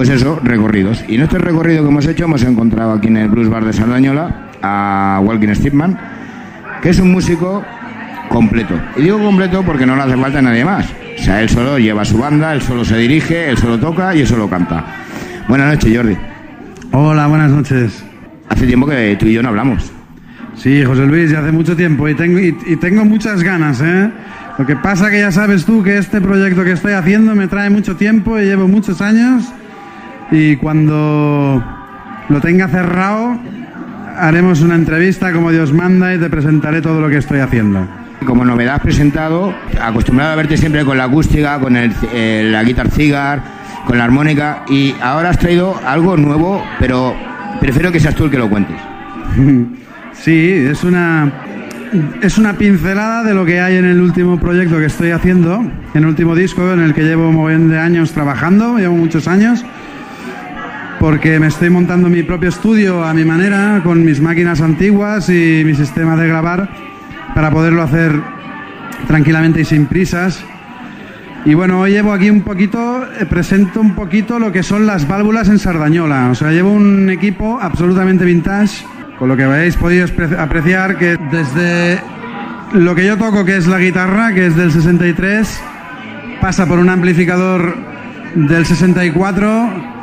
pues 0.00 0.08
eso, 0.08 0.40
recorridos. 0.42 1.04
Y 1.08 1.16
en 1.16 1.20
este 1.20 1.36
recorrido 1.36 1.82
que 1.82 1.90
hemos 1.90 2.06
hecho 2.06 2.24
hemos 2.24 2.42
encontrado 2.42 2.92
aquí 2.92 3.08
en 3.08 3.18
el 3.18 3.28
Blues 3.28 3.50
Bar 3.50 3.66
de 3.66 3.74
Sardañola 3.74 4.48
a 4.62 5.20
Walking 5.22 5.52
Stickman, 5.52 5.98
que 6.80 6.88
es 6.88 6.98
un 7.00 7.12
músico 7.12 7.62
completo. 8.30 8.80
Y 8.96 9.02
digo 9.02 9.18
completo 9.18 9.62
porque 9.62 9.84
no 9.84 9.96
le 9.96 10.00
hace 10.04 10.16
falta 10.16 10.40
nadie 10.40 10.64
más. 10.64 10.86
O 11.18 11.22
sea, 11.22 11.42
él 11.42 11.50
solo 11.50 11.78
lleva 11.78 12.06
su 12.06 12.16
banda, 12.16 12.54
él 12.54 12.62
solo 12.62 12.82
se 12.82 12.96
dirige, 12.96 13.50
él 13.50 13.58
solo 13.58 13.78
toca 13.78 14.14
y 14.14 14.22
él 14.22 14.26
solo 14.26 14.48
canta. 14.48 14.86
Buenas 15.48 15.74
noches, 15.74 15.94
Jordi. 15.94 16.16
Hola, 16.92 17.26
buenas 17.26 17.50
noches. 17.50 18.02
Hace 18.48 18.66
tiempo 18.66 18.86
que 18.86 19.16
tú 19.20 19.26
y 19.26 19.34
yo 19.34 19.42
no 19.42 19.50
hablamos. 19.50 19.92
Sí, 20.56 20.82
José 20.82 21.04
Luis, 21.04 21.30
ya 21.30 21.40
hace 21.40 21.52
mucho 21.52 21.76
tiempo 21.76 22.08
y 22.08 22.14
tengo, 22.14 22.38
y, 22.38 22.56
y 22.66 22.76
tengo 22.76 23.04
muchas 23.04 23.42
ganas, 23.42 23.82
¿eh? 23.82 24.10
Lo 24.56 24.64
que 24.64 24.76
pasa 24.76 25.10
que 25.10 25.18
ya 25.18 25.30
sabes 25.30 25.66
tú 25.66 25.82
que 25.82 25.98
este 25.98 26.22
proyecto 26.22 26.64
que 26.64 26.72
estoy 26.72 26.94
haciendo 26.94 27.34
me 27.34 27.48
trae 27.48 27.68
mucho 27.68 27.96
tiempo 27.96 28.38
y 28.38 28.44
llevo 28.44 28.66
muchos 28.66 29.02
años 29.02 29.52
y 30.30 30.56
cuando 30.56 31.62
lo 32.28 32.40
tenga 32.40 32.68
cerrado 32.68 33.38
haremos 34.16 34.60
una 34.60 34.74
entrevista 34.74 35.32
como 35.32 35.50
Dios 35.50 35.72
manda 35.72 36.14
y 36.14 36.18
te 36.18 36.28
presentaré 36.28 36.82
todo 36.82 37.00
lo 37.00 37.08
que 37.08 37.16
estoy 37.16 37.40
haciendo. 37.40 37.86
Como 38.26 38.44
novedad 38.44 38.76
has 38.76 38.82
presentado, 38.82 39.54
acostumbrado 39.80 40.32
a 40.32 40.36
verte 40.36 40.56
siempre 40.56 40.84
con 40.84 40.98
la 40.98 41.04
acústica, 41.04 41.58
con 41.58 41.76
el, 41.76 41.92
eh, 42.12 42.48
la 42.52 42.62
guitar 42.62 42.90
cigar, 42.90 43.42
con 43.86 43.96
la 43.96 44.04
armónica, 44.04 44.64
y 44.68 44.94
ahora 45.00 45.30
has 45.30 45.38
traído 45.38 45.80
algo 45.86 46.16
nuevo, 46.18 46.62
pero 46.78 47.14
prefiero 47.60 47.90
que 47.90 47.98
seas 47.98 48.14
tú 48.14 48.24
el 48.24 48.30
que 48.30 48.38
lo 48.38 48.48
cuentes. 48.48 48.76
Sí, 50.12 50.50
es 50.50 50.84
una 50.84 51.32
es 52.22 52.38
una 52.38 52.52
pincelada 52.52 53.24
de 53.24 53.34
lo 53.34 53.44
que 53.44 53.60
hay 53.60 53.76
en 53.76 53.84
el 53.84 54.00
último 54.00 54.38
proyecto 54.38 54.78
que 54.78 54.84
estoy 54.84 55.10
haciendo, 55.10 55.56
en 55.94 56.02
el 56.02 56.06
último 56.06 56.34
disco 56.34 56.72
en 56.72 56.80
el 56.80 56.94
que 56.94 57.02
llevo 57.02 57.28
un 57.28 57.36
montón 57.36 57.70
de 57.70 57.78
años 57.78 58.12
trabajando, 58.12 58.78
llevo 58.78 58.96
muchos 58.96 59.26
años, 59.26 59.64
porque 61.00 61.40
me 61.40 61.46
estoy 61.46 61.70
montando 61.70 62.10
mi 62.10 62.22
propio 62.22 62.50
estudio 62.50 63.02
a 63.02 63.14
mi 63.14 63.24
manera, 63.24 63.80
con 63.82 64.04
mis 64.04 64.20
máquinas 64.20 64.60
antiguas 64.60 65.30
y 65.30 65.62
mi 65.64 65.74
sistema 65.74 66.14
de 66.14 66.28
grabar, 66.28 66.68
para 67.34 67.50
poderlo 67.50 67.82
hacer 67.82 68.12
tranquilamente 69.08 69.62
y 69.62 69.64
sin 69.64 69.86
prisas. 69.86 70.44
Y 71.46 71.54
bueno, 71.54 71.80
hoy 71.80 71.92
llevo 71.92 72.12
aquí 72.12 72.28
un 72.28 72.42
poquito, 72.42 73.02
eh, 73.18 73.24
presento 73.24 73.80
un 73.80 73.94
poquito 73.94 74.38
lo 74.38 74.52
que 74.52 74.62
son 74.62 74.86
las 74.86 75.08
válvulas 75.08 75.48
en 75.48 75.58
Sardañola. 75.58 76.28
O 76.30 76.34
sea, 76.34 76.50
llevo 76.50 76.70
un 76.70 77.08
equipo 77.08 77.58
absolutamente 77.58 78.26
vintage, 78.26 78.84
con 79.18 79.28
lo 79.28 79.38
que 79.38 79.44
habéis 79.44 79.76
podido 79.76 80.06
apreciar 80.38 80.98
que 80.98 81.16
desde 81.30 81.98
lo 82.74 82.94
que 82.94 83.06
yo 83.06 83.16
toco, 83.16 83.46
que 83.46 83.56
es 83.56 83.66
la 83.66 83.78
guitarra, 83.78 84.34
que 84.34 84.48
es 84.48 84.54
del 84.54 84.70
63, 84.70 85.62
pasa 86.42 86.66
por 86.66 86.78
un 86.78 86.90
amplificador 86.90 87.74
del 88.34 88.66
64, 88.66 89.99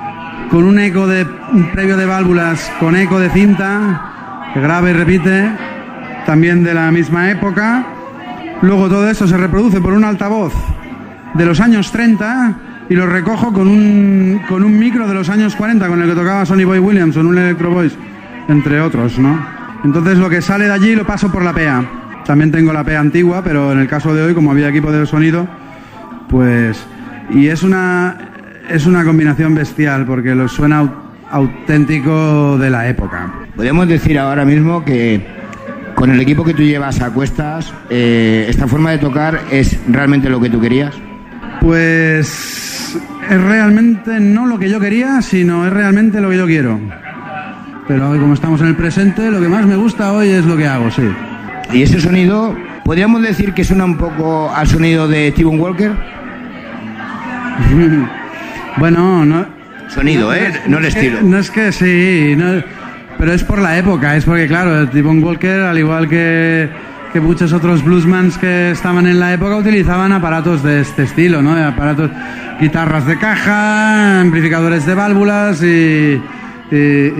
con 0.49 0.63
un 0.63 0.79
eco 0.79 1.07
de 1.07 1.25
un 1.51 1.71
previo 1.71 1.97
de 1.97 2.05
válvulas, 2.05 2.71
con 2.79 2.95
eco 2.95 3.19
de 3.19 3.29
cinta, 3.29 4.49
que 4.53 4.61
graba 4.61 4.89
y 4.89 4.93
repite, 4.93 5.49
también 6.25 6.63
de 6.63 6.73
la 6.73 6.91
misma 6.91 7.31
época. 7.31 7.85
Luego 8.61 8.89
todo 8.89 9.09
esto 9.09 9.27
se 9.27 9.37
reproduce 9.37 9.81
por 9.81 9.93
un 9.93 10.03
altavoz 10.03 10.53
de 11.33 11.45
los 11.45 11.59
años 11.59 11.91
30 11.91 12.55
y 12.89 12.95
lo 12.95 13.05
recojo 13.05 13.51
con 13.53 13.67
un, 13.67 14.41
con 14.47 14.63
un 14.63 14.79
micro 14.79 15.07
de 15.07 15.13
los 15.13 15.29
años 15.29 15.55
40 15.55 15.87
con 15.87 16.01
el 16.01 16.09
que 16.09 16.15
tocaba 16.15 16.45
Sonny 16.45 16.63
Boy 16.63 16.79
Williams 16.79 17.15
en 17.17 17.27
un 17.27 17.37
Electro 17.37 17.69
Voice, 17.69 17.95
entre 18.47 18.79
otros, 18.81 19.19
¿no? 19.19 19.37
Entonces 19.83 20.17
lo 20.17 20.29
que 20.29 20.41
sale 20.41 20.65
de 20.65 20.73
allí 20.73 20.95
lo 20.95 21.05
paso 21.05 21.31
por 21.31 21.43
la 21.43 21.53
PEA. 21.53 21.83
También 22.25 22.51
tengo 22.51 22.73
la 22.73 22.83
PEA 22.83 22.99
antigua, 22.99 23.41
pero 23.43 23.71
en 23.71 23.79
el 23.79 23.87
caso 23.87 24.13
de 24.13 24.23
hoy, 24.23 24.33
como 24.33 24.51
había 24.51 24.69
equipo 24.69 24.91
de 24.91 25.05
sonido, 25.05 25.47
pues... 26.29 26.85
Y 27.29 27.47
es 27.47 27.61
una, 27.61 28.17
es 28.69 28.85
una 28.85 29.03
combinación 29.03 29.55
bestial 29.55 30.05
porque 30.05 30.35
lo 30.35 30.47
suena 30.47 30.81
au- 30.83 30.91
auténtico 31.31 32.57
de 32.57 32.69
la 32.69 32.87
época. 32.87 33.31
Podemos 33.55 33.87
decir 33.87 34.17
ahora 34.19 34.45
mismo 34.45 34.83
que 34.85 35.25
con 35.95 36.11
el 36.11 36.19
equipo 36.19 36.43
que 36.43 36.53
tú 36.53 36.63
llevas 36.63 37.01
a 37.01 37.09
cuestas, 37.11 37.73
eh, 37.89 38.45
esta 38.49 38.67
forma 38.67 38.91
de 38.91 38.99
tocar 38.99 39.39
es 39.51 39.79
realmente 39.89 40.29
lo 40.29 40.39
que 40.39 40.49
tú 40.49 40.59
querías. 40.61 40.93
Pues 41.61 42.97
es 43.29 43.41
realmente 43.43 44.19
no 44.19 44.45
lo 44.45 44.57
que 44.59 44.69
yo 44.69 44.79
quería, 44.79 45.21
sino 45.21 45.65
es 45.65 45.73
realmente 45.73 46.21
lo 46.21 46.29
que 46.29 46.37
yo 46.37 46.45
quiero. 46.45 46.79
Pero 47.87 48.09
hoy 48.09 48.19
como 48.19 48.33
estamos 48.33 48.61
en 48.61 48.67
el 48.67 48.75
presente, 48.75 49.31
lo 49.31 49.39
que 49.41 49.47
más 49.47 49.65
me 49.65 49.75
gusta 49.75 50.11
hoy 50.13 50.29
es 50.29 50.45
lo 50.45 50.55
que 50.57 50.67
hago, 50.67 50.91
sí. 50.91 51.03
Y 51.73 51.81
ese 51.81 51.99
sonido, 51.99 52.55
podríamos 52.85 53.21
decir 53.21 53.53
que 53.53 53.63
suena 53.63 53.85
un 53.85 53.97
poco 53.97 54.51
al 54.53 54.67
sonido 54.67 55.07
de 55.07 55.31
Steven 55.31 55.59
Walker. 55.59 55.91
Bueno, 58.79 59.25
no... 59.25 59.45
Sonido, 59.89 60.33
¿eh? 60.33 60.51
No 60.67 60.77
el 60.79 60.85
estilo. 60.85 61.19
No 61.23 61.37
es 61.37 61.49
que 61.49 61.71
sí, 61.71 62.35
no- 62.37 62.61
pero 63.17 63.33
es 63.33 63.43
por 63.43 63.59
la 63.59 63.77
época, 63.77 64.15
es 64.15 64.25
porque 64.25 64.47
claro, 64.47 64.87
T-Bone 64.89 65.23
Walker, 65.23 65.61
al 65.61 65.79
igual 65.79 66.07
que, 66.07 66.69
que 67.11 67.19
muchos 67.19 67.51
otros 67.51 67.83
bluesmans 67.83 68.37
que 68.37 68.69
estaban 68.71 69.07
en 69.07 69.19
la 69.19 69.33
época, 69.33 69.55
utilizaban 69.55 70.11
aparatos 70.11 70.61
de 70.61 70.81
este 70.81 71.03
estilo, 71.03 71.41
¿no? 71.41 71.53
Aparatos, 71.53 72.11
guitarras 72.61 73.07
de 73.07 73.17
caja, 73.17 74.21
amplificadores 74.21 74.85
de 74.85 74.93
válvulas 74.93 75.63
y, 75.63 76.21
y, 76.71 76.75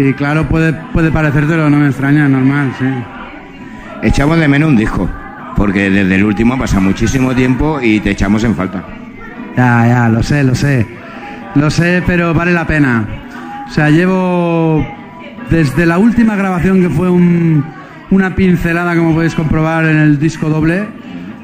y 0.10 0.14
claro, 0.16 0.48
puede, 0.48 0.74
puede 0.94 1.10
parecértelo, 1.10 1.68
no 1.68 1.78
me 1.78 1.88
extraña, 1.88 2.28
normal, 2.30 2.72
sí. 2.78 2.86
Echamos 4.04 4.38
de 4.38 4.48
menos 4.48 4.70
un 4.70 4.76
disco, 4.78 5.10
porque 5.56 5.90
desde 5.90 6.14
el 6.14 6.24
último 6.26 6.54
ha 6.54 6.58
pasado 6.60 6.82
muchísimo 6.82 7.34
tiempo 7.34 7.80
y 7.82 8.00
te 8.02 8.12
echamos 8.12 8.44
en 8.44 8.54
falta. 8.56 8.84
Ya, 9.56 9.88
ya, 9.88 10.10
lo 10.10 10.22
sé, 10.22 10.44
lo 10.44 10.54
sé. 10.54 10.86
Lo 11.60 11.70
sé, 11.70 12.04
pero 12.06 12.34
vale 12.34 12.54
la 12.54 12.66
pena. 12.68 13.06
O 13.68 13.72
sea, 13.72 13.90
llevo 13.90 14.86
desde 15.50 15.86
la 15.86 15.98
última 15.98 16.36
grabación 16.36 16.82
que 16.82 16.90
fue 16.90 17.10
un- 17.10 17.64
una 18.12 18.36
pincelada, 18.36 18.96
como 18.96 19.14
podéis 19.14 19.34
comprobar 19.36 19.86
en 19.86 19.98
el 19.98 20.20
disco 20.20 20.50
doble, 20.50 20.86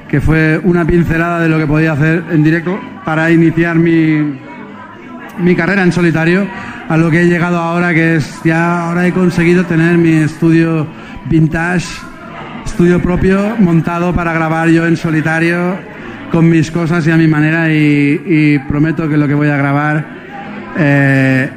que 0.08 0.22
fue 0.22 0.60
una 0.64 0.86
pincelada 0.86 1.40
de 1.40 1.50
lo 1.50 1.58
que 1.58 1.66
podía 1.68 1.94
hacer 1.94 2.24
en 2.32 2.44
directo 2.44 2.80
para 3.04 3.32
iniciar 3.32 3.76
mi, 3.78 4.38
mi 5.40 5.56
carrera 5.56 5.84
en 5.84 5.92
solitario, 5.92 6.46
a 6.88 6.98
lo 6.98 7.10
que 7.10 7.22
he 7.22 7.28
llegado 7.28 7.58
ahora, 7.58 7.94
que 7.94 8.16
es 8.18 8.40
ya 8.44 8.88
ahora 8.88 9.08
he 9.08 9.12
conseguido 9.12 9.66
tener 9.66 9.98
mi 9.98 10.12
estudio 10.14 10.86
vintage, 11.26 11.88
estudio 12.66 13.02
propio, 13.02 13.56
montado 13.60 14.14
para 14.14 14.32
grabar 14.34 14.70
yo 14.70 14.86
en 14.86 14.96
solitario, 14.96 15.76
con 16.34 16.50
mis 16.50 16.72
cosas 16.72 17.06
y 17.06 17.12
a 17.12 17.16
mi 17.16 17.28
manera, 17.28 17.72
y, 17.72 18.20
y 18.26 18.60
prometo 18.68 19.08
que 19.08 19.18
lo 19.18 19.28
que 19.28 19.36
voy 19.36 19.50
a 19.50 19.56
grabar 19.58 20.04
eh, 20.80 21.48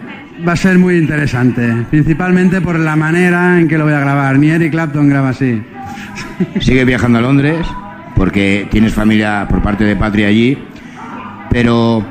va 0.46 0.52
a 0.52 0.56
ser 0.56 0.78
muy 0.78 0.98
interesante, 0.98 1.66
principalmente 1.90 2.60
por 2.60 2.78
la 2.78 2.94
manera 2.94 3.58
en 3.58 3.68
que 3.68 3.78
lo 3.78 3.84
voy 3.84 3.94
a 3.94 4.00
grabar. 4.00 4.38
Ni 4.38 4.50
Eric 4.50 4.72
Clapton 4.72 5.08
graba 5.08 5.30
así. 5.30 5.62
Sigues 6.60 6.84
viajando 6.84 7.18
a 7.18 7.22
Londres, 7.22 7.66
porque 8.14 8.68
tienes 8.70 8.92
familia 8.92 9.46
por 9.48 9.62
parte 9.62 9.84
de 9.84 9.96
Patria 9.96 10.28
allí, 10.28 10.58
pero 11.50 12.04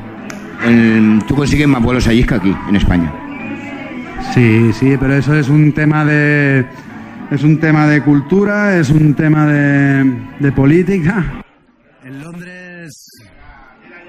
el- 0.65 1.21
tú 1.27 1.35
consigues 1.35 1.67
más 1.67 1.83
vuelos 1.83 2.07
allí 2.07 2.23
que 2.23 2.33
aquí, 2.33 2.55
en 2.67 2.75
España. 2.75 3.13
Sí, 4.33 4.71
sí, 4.73 4.95
pero 4.99 5.13
eso 5.13 5.35
es 5.35 5.49
un 5.49 5.71
tema 5.71 6.03
de 6.03 6.65
es 7.29 7.43
un 7.43 7.59
tema 7.59 7.85
de 7.85 8.01
cultura, 8.01 8.75
es 8.77 8.89
un 8.89 9.13
tema 9.13 9.45
de, 9.45 10.13
de 10.39 10.51
política. 10.51 11.23
En 12.05 12.21
Londres, 12.21 12.54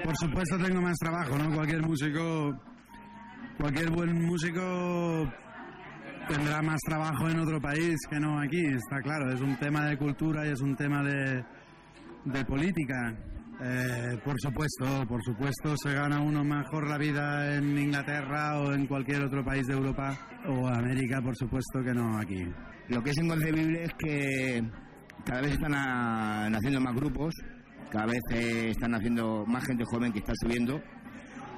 por 0.07 0.15
supuesto, 0.15 0.57
tengo 0.57 0.81
más 0.81 0.97
trabajo, 0.99 1.37
¿no? 1.37 1.53
Cualquier 1.53 1.81
músico, 1.81 2.57
cualquier 3.57 3.91
buen 3.91 4.25
músico 4.25 5.29
tendrá 6.29 6.61
más 6.61 6.79
trabajo 6.87 7.27
en 7.27 7.39
otro 7.41 7.59
país 7.59 7.97
que 8.09 8.17
no 8.17 8.39
aquí, 8.39 8.67
está 8.67 9.01
claro. 9.01 9.33
Es 9.33 9.41
un 9.41 9.57
tema 9.57 9.85
de 9.85 9.97
cultura 9.97 10.47
y 10.47 10.51
es 10.51 10.61
un 10.61 10.77
tema 10.77 11.03
de, 11.03 11.43
de 12.23 12.45
política. 12.45 13.17
Eh, 13.61 14.17
por 14.23 14.35
supuesto, 14.39 15.05
por 15.09 15.21
supuesto, 15.21 15.75
se 15.75 15.93
gana 15.93 16.21
uno 16.21 16.41
mejor 16.41 16.87
la 16.87 16.97
vida 16.97 17.57
en 17.57 17.77
Inglaterra 17.77 18.61
o 18.61 18.71
en 18.71 18.87
cualquier 18.87 19.25
otro 19.25 19.43
país 19.43 19.67
de 19.67 19.73
Europa 19.73 20.17
o 20.47 20.69
América, 20.69 21.21
por 21.21 21.35
supuesto, 21.35 21.83
que 21.83 21.93
no 21.93 22.17
aquí. 22.17 22.47
Lo 22.87 23.03
que 23.03 23.09
es 23.09 23.17
inconcebible 23.17 23.83
es 23.83 23.93
que 23.99 24.63
cada 25.25 25.41
vez 25.41 25.51
están 25.51 25.73
ah, 25.75 26.47
naciendo 26.49 26.79
más 26.79 26.95
grupos, 26.95 27.33
cada 27.91 28.05
vez 28.05 28.21
eh, 28.31 28.69
están 28.69 28.91
naciendo 28.91 29.45
más 29.45 29.65
gente 29.65 29.83
joven 29.85 30.11
que 30.11 30.19
está 30.19 30.33
subiendo, 30.41 30.81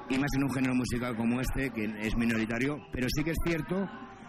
y 0.08 0.18
más 0.18 0.30
en 0.36 0.44
un 0.44 0.50
género 0.50 0.74
musical 0.74 1.16
como 1.16 1.40
este, 1.40 1.70
que 1.70 1.84
es 2.00 2.16
minoritario, 2.16 2.78
pero 2.92 3.06
sí 3.14 3.22
que 3.22 3.30
es 3.30 3.38
cierto 3.44 3.86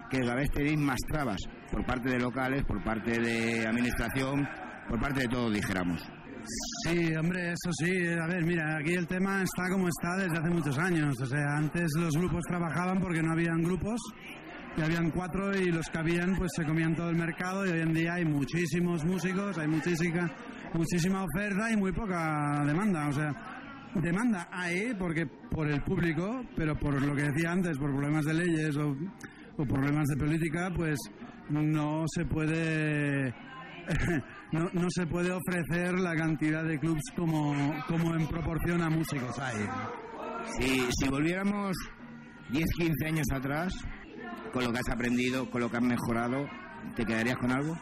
que 0.09 0.19
cada 0.19 0.35
vez 0.35 0.51
tenéis 0.51 0.77
más 0.77 0.99
trabas 1.09 1.39
por 1.71 1.85
parte 1.85 2.09
de 2.09 2.19
locales, 2.19 2.63
por 2.65 2.83
parte 2.83 3.19
de 3.19 3.65
administración, 3.65 4.47
por 4.87 4.99
parte 4.99 5.21
de 5.21 5.27
todo, 5.27 5.49
dijéramos. 5.49 6.01
Sí, 6.83 7.15
hombre, 7.15 7.51
eso 7.51 7.71
sí. 7.71 8.07
A 8.07 8.27
ver, 8.27 8.43
mira, 8.45 8.77
aquí 8.77 8.93
el 8.93 9.07
tema 9.07 9.41
está 9.43 9.69
como 9.69 9.87
está 9.87 10.17
desde 10.17 10.37
hace 10.37 10.49
muchos 10.49 10.77
años. 10.79 11.15
O 11.21 11.25
sea, 11.25 11.55
antes 11.55 11.87
los 11.97 12.13
grupos 12.15 12.41
trabajaban 12.47 12.99
porque 12.99 13.21
no 13.21 13.31
habían 13.31 13.61
grupos, 13.61 14.01
y 14.77 14.81
habían 14.81 15.11
cuatro 15.11 15.55
y 15.57 15.71
los 15.71 15.87
que 15.87 15.99
habían 15.99 16.35
pues 16.35 16.51
se 16.55 16.63
comían 16.63 16.95
todo 16.95 17.09
el 17.09 17.17
mercado 17.17 17.65
y 17.65 17.71
hoy 17.71 17.81
en 17.81 17.93
día 17.93 18.13
hay 18.13 18.25
muchísimos 18.25 19.03
músicos, 19.03 19.57
hay 19.57 19.67
muchísima, 19.67 20.31
muchísima 20.73 21.23
oferta 21.23 21.71
y 21.71 21.77
muy 21.77 21.91
poca 21.91 22.63
demanda. 22.65 23.07
O 23.07 23.12
sea, 23.12 23.34
demanda 23.95 24.47
hay 24.51 24.93
porque 24.97 25.25
por 25.25 25.69
el 25.69 25.81
público, 25.81 26.43
pero 26.55 26.75
por 26.77 27.01
lo 27.01 27.15
que 27.15 27.23
decía 27.23 27.51
antes, 27.51 27.77
por 27.77 27.91
problemas 27.91 28.25
de 28.25 28.34
leyes 28.34 28.77
o, 28.77 28.95
o 29.57 29.65
problemas 29.65 30.07
de 30.07 30.17
política, 30.17 30.71
pues 30.75 30.97
no 31.49 32.03
se 32.07 32.25
puede 32.25 33.34
no, 34.51 34.88
se 34.89 35.05
puede 35.07 35.31
ofrecer 35.31 35.99
la 35.99 36.15
cantidad 36.15 36.63
de 36.63 36.79
clubs 36.79 37.03
como, 37.15 37.53
como 37.88 38.15
en 38.15 38.27
proporción 38.27 38.81
a 38.81 38.89
músicos 38.89 39.38
hay. 39.39 39.65
Si, 40.60 40.88
si 40.91 41.10
volviéramos 41.10 41.75
10, 42.51 42.65
15 42.77 43.07
años 43.07 43.27
atrás, 43.34 43.73
con 44.53 44.63
lo 44.63 44.71
que 44.71 44.79
has 44.79 44.89
aprendido, 44.89 45.49
con 45.49 45.62
lo 45.62 45.69
que 45.69 45.77
has 45.77 45.84
mejorado, 45.84 46.45
¿te 46.95 47.05
quedarías 47.05 47.38
con 47.38 47.51
algo? 47.51 47.77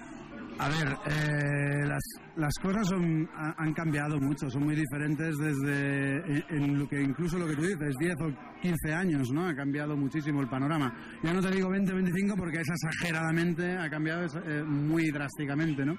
A 0.62 0.68
ver, 0.68 0.90
eh, 1.08 1.88
las, 2.36 2.54
cosas 2.62 2.86
son, 2.90 3.30
ha- 3.34 3.56
han 3.58 3.74
cambiado 3.74 4.20
mucho, 4.20 4.50
son 4.50 4.64
muy 4.66 4.76
diferentes 4.76 5.38
desde 5.38 6.18
en, 6.18 6.44
en 6.50 6.80
lo 6.80 6.86
que 6.88 7.02
incluso 7.02 7.38
lo 7.40 7.48
que 7.48 7.56
tú 7.56 7.62
dices, 7.62 7.96
10 7.98 8.14
o 8.22 8.60
15 8.62 8.94
años, 8.94 9.30
¿no? 9.32 9.48
Ha 9.48 9.56
cambiado 9.56 9.96
muchísimo 9.96 10.42
el 10.42 10.50
panorama. 10.50 10.94
Ya 11.24 11.32
no 11.34 11.40
te 11.40 11.50
digo 11.52 11.70
20 11.70 11.94
o 11.94 11.96
25 11.96 12.36
porque 12.36 12.58
es 12.60 12.68
exageradamente, 12.70 13.78
ha 13.78 13.90
cambiado 13.90 14.26
eh, 14.46 14.64
muy 14.64 15.10
drásticamente, 15.12 15.86
¿no? 15.86 15.96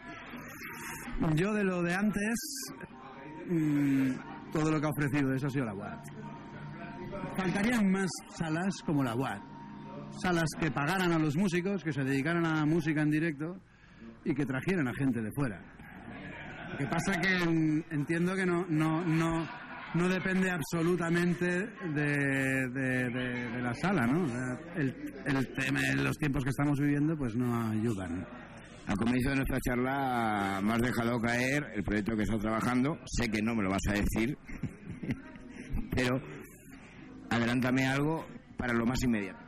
Yo 1.35 1.55
de 1.55 1.65
lo 1.65 1.83
de 1.83 1.95
antes, 1.95 2.35
mm, 3.49 4.11
todo 4.53 4.71
lo 4.73 4.79
que 4.81 4.87
ha 4.87 4.91
ofrecido 4.91 5.33
eso 5.35 5.47
ha 5.47 5.51
sido 5.51 5.65
la 5.65 5.75
UAT. 5.75 6.05
Faltarían 7.37 7.91
más 7.91 8.11
salas 8.37 8.75
como 8.85 9.03
la 9.03 9.15
UAT. 9.15 9.41
Salas 10.23 10.49
que 10.59 10.71
pagaran 10.71 11.13
a 11.13 11.19
los 11.19 11.35
músicos, 11.37 11.83
que 11.83 11.93
se 11.93 12.03
dedicaran 12.05 12.45
a 12.45 12.67
música 12.67 13.01
en 13.03 13.11
directo 13.11 13.57
y 14.25 14.35
que 14.35 14.45
trajeran 14.45 14.89
a 14.89 14.95
gente 14.95 15.21
de 15.23 15.31
fuera. 15.33 15.61
Lo 16.73 16.79
que 16.79 16.87
pasa 16.87 17.21
que 17.21 17.37
entiendo 17.91 18.35
que 18.35 18.47
no, 18.47 18.65
no, 18.69 19.05
no, 19.05 19.47
no 19.95 20.09
depende 20.09 20.51
absolutamente 20.51 21.67
de, 21.95 22.69
de- 22.73 23.11
de- 23.11 23.51
de 23.51 23.63
la 23.63 23.75
sala, 23.75 24.07
¿no? 24.07 24.25
El, 24.77 24.95
el 25.27 25.49
tema, 25.55 25.81
los 25.97 26.17
tiempos 26.17 26.45
que 26.45 26.51
estamos 26.51 26.79
viviendo 26.79 27.17
pues 27.17 27.35
no 27.35 27.71
ayudan. 27.71 28.25
Al 28.87 28.97
comienzo 28.97 29.31
de 29.31 29.37
nuestra 29.37 29.59
charla 29.61 30.61
me 30.63 30.73
has 30.73 30.81
dejado 30.83 31.21
caer 31.21 31.65
el 31.75 31.83
proyecto 31.85 32.17
que 32.17 32.23
estás 32.23 32.41
trabajando. 32.41 32.99
Sé 33.07 33.29
que 33.29 33.43
no 33.43 33.55
me 33.55 33.63
lo 33.65 33.71
vas 33.71 33.83
a 33.89 33.93
decir, 33.93 34.37
pero 35.95 36.21
adelántame 37.31 37.87
algo 37.87 38.27
para 38.57 38.73
lo 38.75 38.87
más 38.87 39.03
inmediato. 39.03 39.39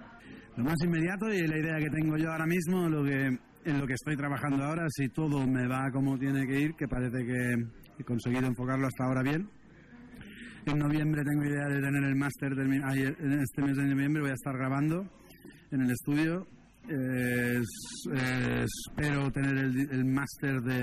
Lo 0.56 0.64
más 0.64 0.76
inmediato 0.84 1.32
y 1.32 1.46
la 1.46 1.58
idea 1.58 1.78
que 1.78 1.90
tengo 1.90 2.16
yo 2.16 2.30
ahora 2.30 2.46
mismo, 2.46 2.88
lo 2.88 3.02
que, 3.04 3.38
en 3.64 3.78
lo 3.78 3.86
que 3.86 3.94
estoy 3.94 4.16
trabajando 4.16 4.64
ahora, 4.64 4.86
si 4.90 5.08
todo 5.08 5.46
me 5.46 5.66
va 5.66 5.90
como 5.92 6.18
tiene 6.18 6.46
que 6.46 6.60
ir, 6.60 6.74
que 6.74 6.88
parece 6.88 7.24
que 7.24 7.54
he 7.98 8.04
conseguido 8.04 8.46
enfocarlo 8.46 8.86
hasta 8.86 9.04
ahora 9.04 9.22
bien. 9.22 9.48
En 10.66 10.78
noviembre 10.78 11.22
tengo 11.24 11.44
idea 11.44 11.66
de 11.68 11.80
tener 11.80 12.04
el 12.04 12.14
máster, 12.14 12.52
este 12.52 13.62
mes 13.62 13.76
de 13.76 13.84
noviembre 13.84 14.22
voy 14.22 14.30
a 14.30 14.34
estar 14.34 14.56
grabando 14.56 15.10
en 15.70 15.80
el 15.82 15.90
estudio. 15.90 16.46
Eh, 16.88 17.60
eh, 18.14 18.64
espero 18.64 19.30
tener 19.30 19.56
el, 19.56 19.88
el 19.90 20.04
máster 20.04 20.60
de, 20.62 20.82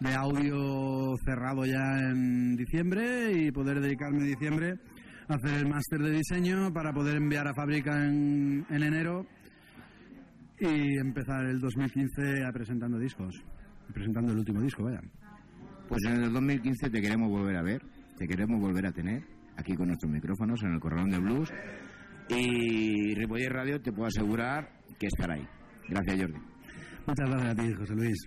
de 0.00 0.14
audio 0.14 1.14
cerrado 1.24 1.64
ya 1.64 1.98
en 2.00 2.56
diciembre 2.56 3.32
y 3.32 3.50
poder 3.50 3.80
dedicarme 3.80 4.18
en 4.20 4.26
diciembre 4.26 4.74
a 5.28 5.34
hacer 5.34 5.58
el 5.58 5.68
máster 5.68 6.00
de 6.00 6.10
diseño 6.10 6.72
para 6.72 6.92
poder 6.92 7.16
enviar 7.16 7.48
a 7.48 7.54
fábrica 7.54 8.04
en, 8.04 8.64
en 8.70 8.82
enero 8.82 9.26
y 10.58 10.98
empezar 10.98 11.44
el 11.44 11.58
2015 11.60 12.44
a 12.44 12.52
presentando 12.52 12.98
discos, 12.98 13.34
presentando 13.92 14.32
el 14.32 14.38
último 14.38 14.60
disco, 14.60 14.84
vaya. 14.84 15.00
Pues 15.88 16.04
en 16.06 16.24
el 16.24 16.32
2015 16.32 16.90
te 16.90 17.00
queremos 17.00 17.30
volver 17.30 17.56
a 17.56 17.62
ver, 17.62 17.82
te 18.16 18.26
queremos 18.26 18.60
volver 18.60 18.86
a 18.86 18.92
tener 18.92 19.22
aquí 19.56 19.74
con 19.74 19.88
nuestros 19.88 20.10
micrófonos 20.10 20.62
en 20.62 20.72
el 20.72 20.80
Corralón 20.80 21.10
de 21.10 21.18
Blues. 21.18 21.52
Y 22.28 23.14
Ripollet 23.14 23.50
Radio 23.50 23.80
te 23.80 23.92
puedo 23.92 24.08
asegurar 24.08 24.68
que 24.98 25.06
estará 25.06 25.34
ahí. 25.34 25.46
Gracias, 25.88 26.20
Jordi. 26.20 26.40
Muchas 27.06 27.30
gracias 27.30 27.50
a 27.50 27.54
ti, 27.54 27.72
José 27.72 27.94
Luis. 27.94 28.26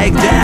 Like 0.00 0.14
that 0.14 0.39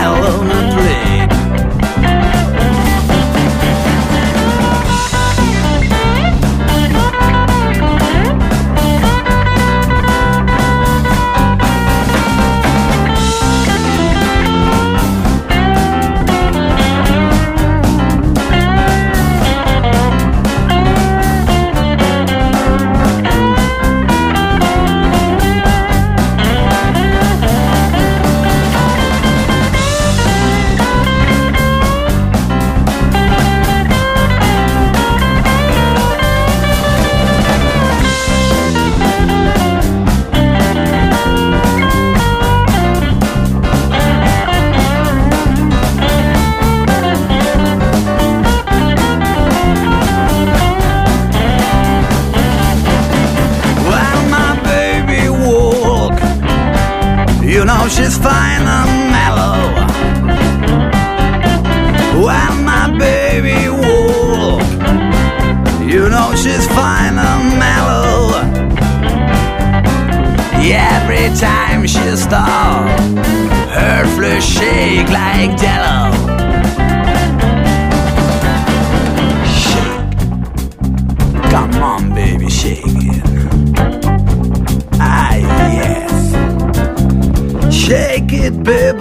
Shake 88.29 88.41
it, 88.43 88.63
baby. 88.63 88.99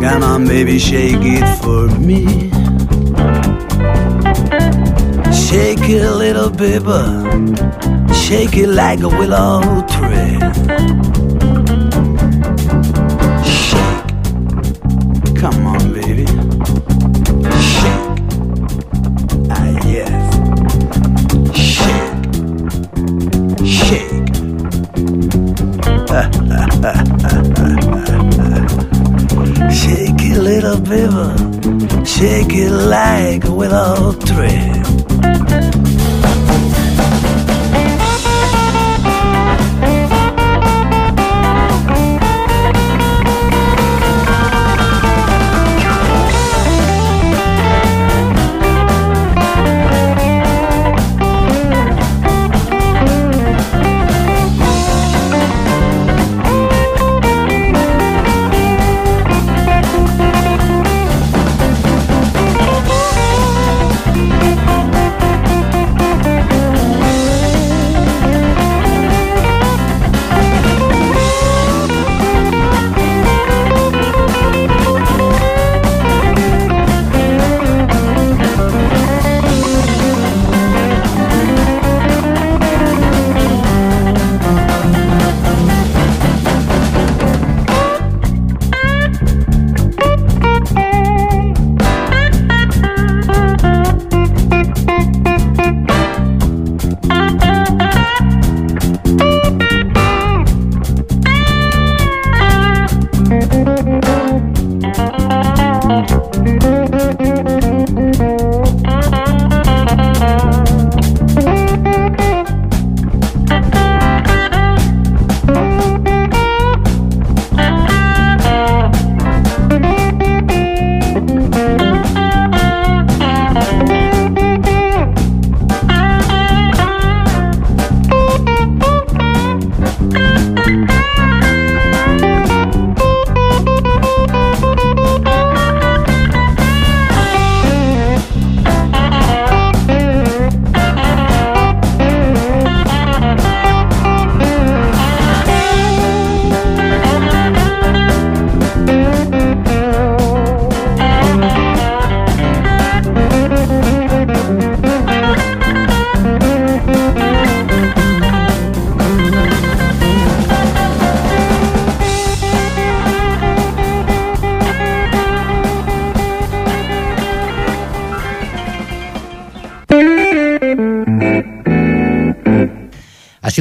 Come 0.00 0.22
on, 0.22 0.46
baby, 0.46 0.78
shake 0.78 1.16
it 1.20 1.44
for 1.60 1.86
me. 1.98 2.24
Shake 5.30 5.86
it, 5.90 6.10
little 6.12 6.48
baby. 6.48 7.02
Shake 8.14 8.56
it 8.56 8.68
like 8.68 9.00
a 9.00 9.08
willow 9.08 9.82
tree. 9.86 10.38
Shake. 13.44 14.14
Come 15.36 15.66
on, 15.66 15.92
baby. 15.92 16.47
little 30.60 30.80
people 30.80 32.04
shake 32.04 32.52
it 32.52 32.70
like 32.70 33.44
with 33.44 33.72
all 33.72 34.12
three. 34.12 34.77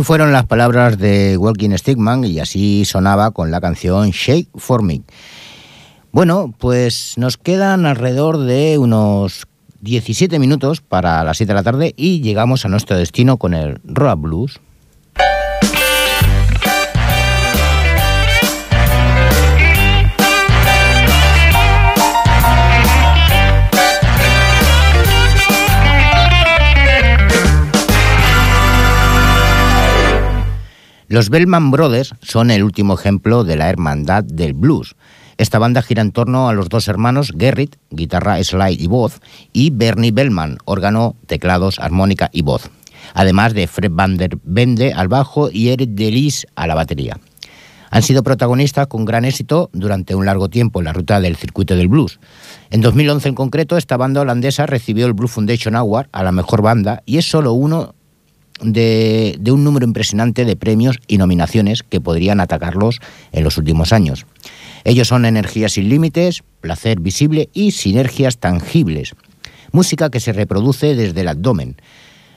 Fueron 0.08 0.32
las 0.32 0.46
palabras 0.46 0.98
de 0.98 1.36
Walking 1.36 1.72
Stickman 1.76 2.24
y 2.24 2.40
así 2.40 2.86
sonaba 2.86 3.32
con 3.32 3.52
la 3.52 3.60
canción 3.60 4.12
Shake 4.12 4.48
for 4.56 4.82
Me. 4.82 5.02
Bueno, 6.14 6.54
pues 6.58 7.16
nos 7.18 7.36
quedan 7.36 7.86
alrededor 7.86 8.38
de 8.38 8.78
unos 8.78 9.48
17 9.82 10.40
minutos 10.40 10.80
para 10.80 11.22
las 11.26 11.36
7 11.36 11.52
de 11.52 11.54
la 11.54 11.64
tarde 11.64 11.94
y 11.98 12.22
llegamos 12.22 12.64
a 12.64 12.70
nuestro 12.70 12.96
destino 12.96 13.36
con 13.36 13.54
el 13.54 13.82
Rock 13.84 14.22
Blues. 14.22 14.62
Los 31.10 31.30
Bellman 31.30 31.72
Brothers 31.72 32.16
son 32.22 32.52
el 32.52 32.64
último 32.64 32.94
ejemplo 32.94 33.46
de 33.46 33.56
la 33.56 33.70
hermandad 33.70 34.26
del 34.26 34.54
blues. 34.54 34.98
Esta 35.38 35.58
banda 35.58 35.82
gira 35.82 36.02
en 36.02 36.12
torno 36.12 36.50
a 36.50 36.54
los 36.54 36.68
dos 36.68 36.90
hermanos 36.90 37.32
Gerrit, 37.38 37.78
guitarra, 37.92 38.44
slide 38.44 38.82
y 38.82 38.88
voz, 38.88 39.22
y 39.54 39.70
Bernie 39.70 40.12
Bellman, 40.12 40.58
órgano, 40.66 41.16
teclados, 41.26 41.80
armónica 41.80 42.30
y 42.34 42.42
voz. 42.42 42.70
Además 43.14 43.54
de 43.54 43.68
Fred 43.68 43.92
Van 43.94 44.18
der 44.18 44.38
Bende 44.44 44.92
al 44.92 45.08
bajo 45.08 45.50
y 45.50 45.70
Eric 45.70 45.92
Delis 45.92 46.46
a 46.56 46.68
la 46.68 46.76
batería. 46.76 47.18
Han 47.90 48.04
sido 48.04 48.22
protagonistas 48.22 48.88
con 48.88 49.06
gran 49.06 49.24
éxito 49.24 49.70
durante 49.72 50.14
un 50.14 50.26
largo 50.26 50.50
tiempo 50.50 50.80
en 50.80 50.86
la 50.86 50.94
ruta 50.94 51.22
del 51.22 51.38
circuito 51.38 51.78
del 51.78 51.88
blues. 51.88 52.20
En 52.70 52.82
2011 52.82 53.30
en 53.30 53.36
concreto, 53.36 53.78
esta 53.78 53.96
banda 53.96 54.20
holandesa 54.20 54.66
recibió 54.66 55.06
el 55.06 55.14
Blue 55.14 55.30
Foundation 55.30 55.76
Award 55.78 56.10
a 56.12 56.24
la 56.24 56.34
mejor 56.34 56.62
banda 56.62 57.02
y 57.06 57.18
es 57.18 57.30
solo 57.30 57.54
uno 57.54 57.96
de, 58.62 59.40
un 59.52 59.64
número 59.64 59.86
impresionante 59.86 60.46
de 60.46 60.56
premios 60.56 61.00
y 61.08 61.18
nominaciones 61.18 61.84
que 61.84 62.02
podrían 62.02 62.40
atacarlos 62.40 63.00
en 63.32 63.44
los 63.44 63.58
últimos 63.58 63.94
años. 63.94 64.26
Ellos 64.84 65.08
son 65.08 65.26
energías 65.26 65.74
sin 65.74 65.90
límites, 65.90 66.44
placer 66.62 67.00
visible 67.00 67.50
y 67.54 67.72
sinergias 67.72 68.38
tangibles. 68.38 69.16
Música 69.72 70.10
que 70.10 70.20
se 70.20 70.34
reproduce 70.34 70.96
desde 70.96 71.22
el 71.22 71.28
abdomen. 71.28 71.76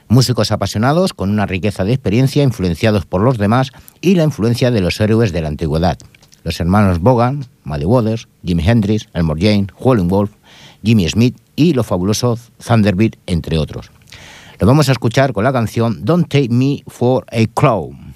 Músicos 0.07 0.51
apasionados 0.51 1.13
con 1.13 1.29
una 1.29 1.45
riqueza 1.45 1.85
de 1.85 1.93
experiencia 1.93 2.43
influenciados 2.43 3.05
por 3.05 3.21
los 3.21 3.37
demás 3.37 3.71
y 4.01 4.15
la 4.15 4.23
influencia 4.23 4.69
de 4.69 4.81
los 4.81 4.99
héroes 4.99 5.31
de 5.31 5.41
la 5.41 5.47
antigüedad. 5.47 5.97
Los 6.43 6.59
hermanos 6.59 6.99
Bogan, 6.99 7.45
Muddy 7.63 7.85
Waters, 7.85 8.27
Jimi 8.43 8.67
Hendrix, 8.67 9.07
Elmore 9.13 9.39
Jane, 9.39 9.67
Howlin' 9.79 10.09
Wolf, 10.09 10.31
Jimmy 10.83 11.07
Smith 11.07 11.37
y 11.55 11.73
los 11.73 11.85
fabulosos 11.85 12.51
Thunderbird, 12.65 13.13
entre 13.27 13.57
otros. 13.57 13.91
Lo 14.61 14.67
vamos 14.67 14.89
a 14.89 14.91
escuchar 14.91 15.33
con 15.33 15.43
la 15.43 15.51
canción 15.51 16.05
Don't 16.05 16.27
Take 16.27 16.49
Me 16.51 16.83
for 16.85 17.25
a 17.31 17.51
Clown. 17.51 18.10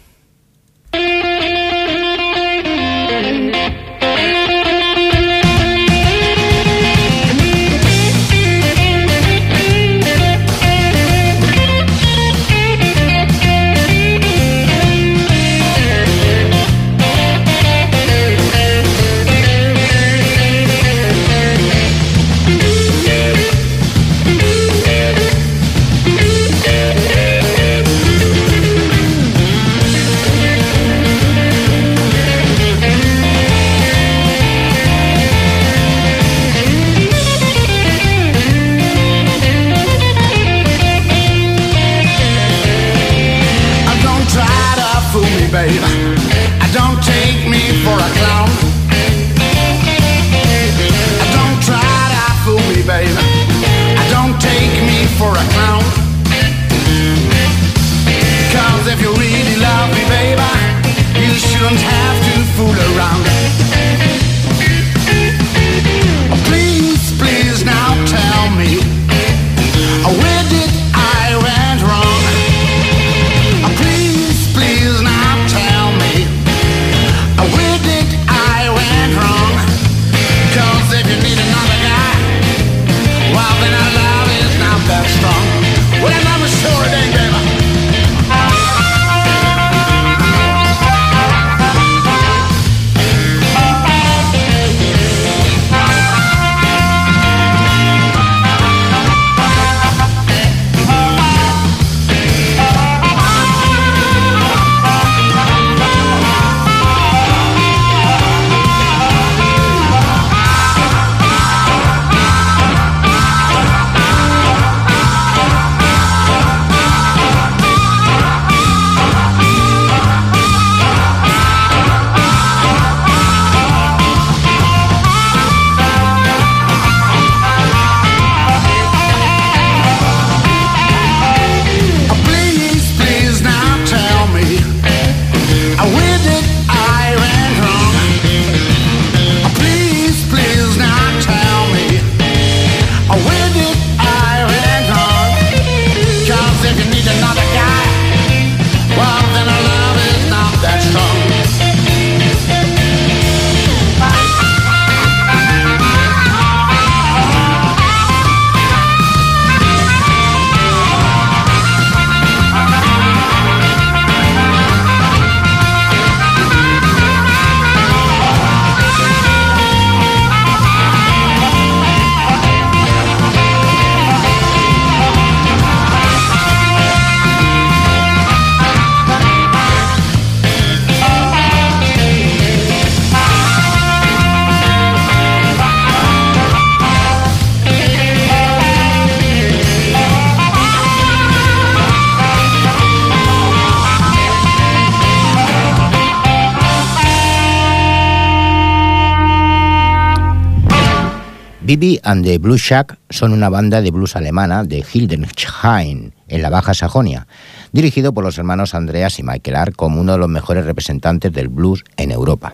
And 201.76 202.23
the 202.23 202.38
Blues 202.38 202.61
Shack 202.61 202.97
son 203.09 203.34
una 203.34 203.49
banda 203.49 203.82
de 203.82 203.91
blues 203.91 204.15
alemana 204.15 204.63
de 204.63 204.86
Hildesheim, 204.93 206.11
en 206.30 206.41
la 206.41 206.49
Baja 206.49 206.73
Sajonia, 206.73 207.28
dirigido 207.73 208.13
por 208.13 208.23
los 208.23 208.38
hermanos 208.38 208.73
Andreas 208.73 209.19
y 209.19 209.23
Michael 209.23 209.57
Ark 209.57 209.76
como 209.76 209.99
uno 209.99 210.13
de 210.13 210.17
los 210.19 210.30
mejores 210.30 210.65
representantes 210.65 211.34
del 211.34 211.49
blues 211.49 211.84
en 211.97 212.11
Europa. 212.11 212.53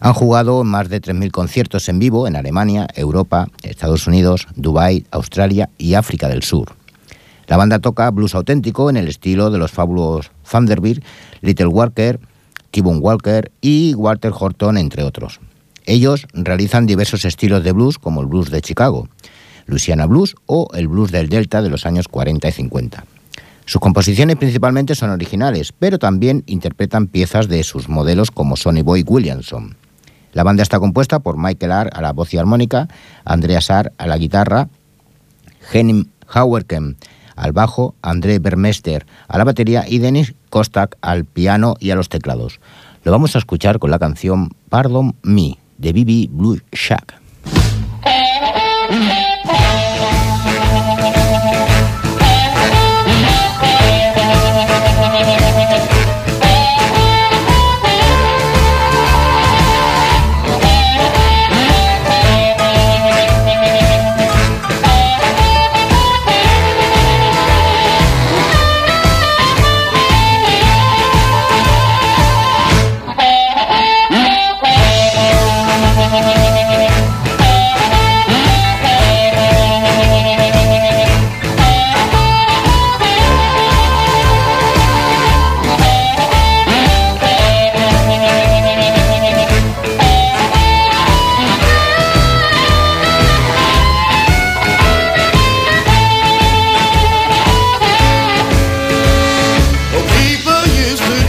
Han 0.00 0.14
jugado 0.14 0.64
más 0.64 0.88
de 0.88 1.02
3.000 1.02 1.30
conciertos 1.30 1.90
en 1.90 1.98
vivo 1.98 2.26
en 2.26 2.36
Alemania, 2.36 2.88
Europa, 2.94 3.48
Estados 3.62 4.06
Unidos, 4.06 4.46
Dubái, 4.56 5.04
Australia 5.10 5.68
y 5.76 5.92
África 5.92 6.26
del 6.28 6.42
Sur. 6.42 6.74
La 7.48 7.58
banda 7.58 7.80
toca 7.80 8.10
blues 8.10 8.34
auténtico 8.34 8.88
en 8.88 8.96
el 8.96 9.08
estilo 9.08 9.50
de 9.50 9.58
los 9.58 9.72
fabulosos 9.72 10.30
Thunderbird, 10.50 11.02
Little 11.42 11.66
Walker, 11.66 12.18
T-Bone 12.70 13.00
Walker 13.00 13.52
y 13.60 13.92
Walter 13.92 14.32
Horton, 14.34 14.78
entre 14.78 15.02
otros. 15.02 15.38
Ellos 15.88 16.26
realizan 16.34 16.84
diversos 16.84 17.24
estilos 17.24 17.64
de 17.64 17.72
blues 17.72 17.98
como 17.98 18.20
el 18.20 18.26
blues 18.26 18.50
de 18.50 18.60
Chicago, 18.60 19.08
Louisiana 19.64 20.04
Blues 20.04 20.34
o 20.44 20.68
el 20.74 20.86
blues 20.86 21.10
del 21.10 21.30
Delta 21.30 21.62
de 21.62 21.70
los 21.70 21.86
años 21.86 22.08
40 22.08 22.46
y 22.46 22.52
50. 22.52 23.04
Sus 23.64 23.80
composiciones 23.80 24.36
principalmente 24.36 24.94
son 24.94 25.08
originales, 25.08 25.72
pero 25.72 25.98
también 25.98 26.44
interpretan 26.44 27.06
piezas 27.06 27.48
de 27.48 27.64
sus 27.64 27.88
modelos 27.88 28.30
como 28.30 28.58
Sonny 28.58 28.82
Boy 28.82 29.02
Williamson. 29.02 29.78
La 30.34 30.42
banda 30.42 30.62
está 30.62 30.78
compuesta 30.78 31.20
por 31.20 31.38
Michael 31.38 31.72
Arr 31.72 31.90
a 31.94 32.02
la 32.02 32.12
voz 32.12 32.34
y 32.34 32.36
armónica, 32.36 32.88
Andrea 33.24 33.62
Sarr 33.62 33.94
a 33.96 34.06
la 34.06 34.18
guitarra, 34.18 34.68
Henning 35.72 36.10
Hauerken 36.26 36.98
al 37.34 37.52
bajo, 37.52 37.94
André 38.02 38.40
Bermester 38.40 39.06
a 39.26 39.38
la 39.38 39.44
batería 39.44 39.86
y 39.88 40.00
Denis 40.00 40.34
Kostak 40.50 40.98
al 41.00 41.24
piano 41.24 41.76
y 41.80 41.92
a 41.92 41.96
los 41.96 42.10
teclados. 42.10 42.60
Lo 43.04 43.12
vamos 43.12 43.36
a 43.36 43.38
escuchar 43.38 43.78
con 43.78 43.90
la 43.90 43.98
canción 43.98 44.50
Pardon 44.68 45.16
Me 45.22 45.56
de 45.78 45.92
BB 45.92 46.28
Blue 46.30 46.60
Shack. 46.72 47.14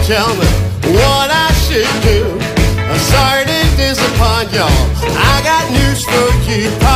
tell 0.09 0.33
me 0.33 0.49
what 0.97 1.29
I 1.29 1.53
should 1.65 1.85
do. 2.01 2.25
I'm 2.89 2.97
sorry 3.13 3.45
to 3.45 3.59
disappoint 3.77 4.49
y'all. 4.57 4.65
I 5.05 5.37
got 5.45 5.69
news 5.69 6.03
for 6.03 6.25
you. 6.49 6.88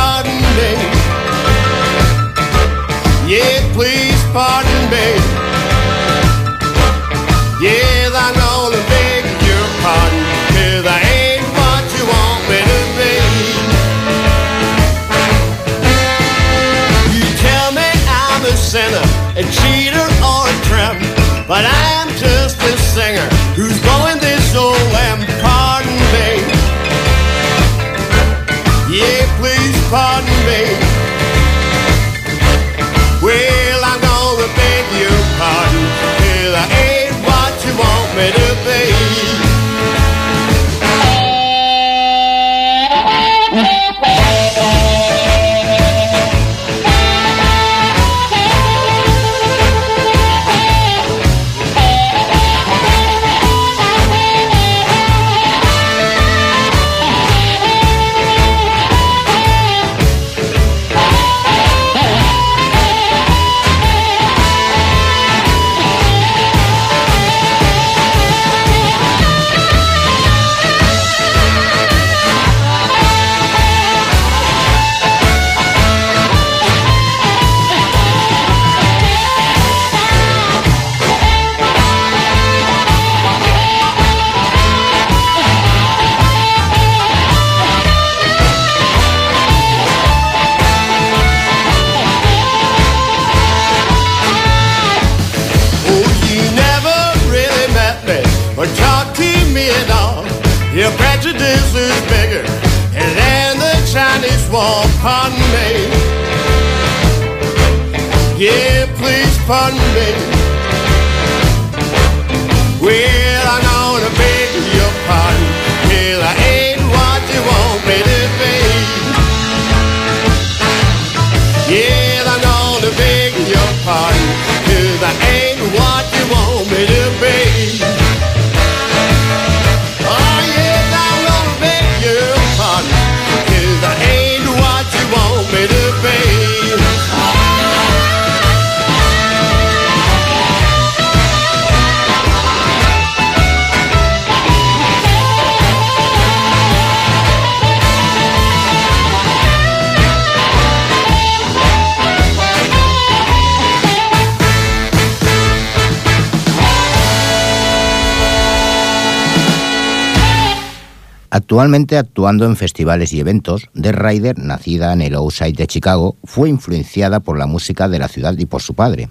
Actualmente 161.54 161.96
actuando 161.96 162.46
en 162.46 162.56
festivales 162.56 163.12
y 163.12 163.20
eventos, 163.20 163.68
The 163.80 163.92
Rider, 163.92 164.36
nacida 164.40 164.92
en 164.92 165.00
el 165.00 165.14
Outside 165.14 165.52
de 165.52 165.68
Chicago, 165.68 166.16
fue 166.24 166.48
influenciada 166.48 167.20
por 167.20 167.38
la 167.38 167.46
música 167.46 167.88
de 167.88 168.00
la 168.00 168.08
ciudad 168.08 168.36
y 168.36 168.44
por 168.44 168.60
su 168.60 168.74
padre. 168.74 169.08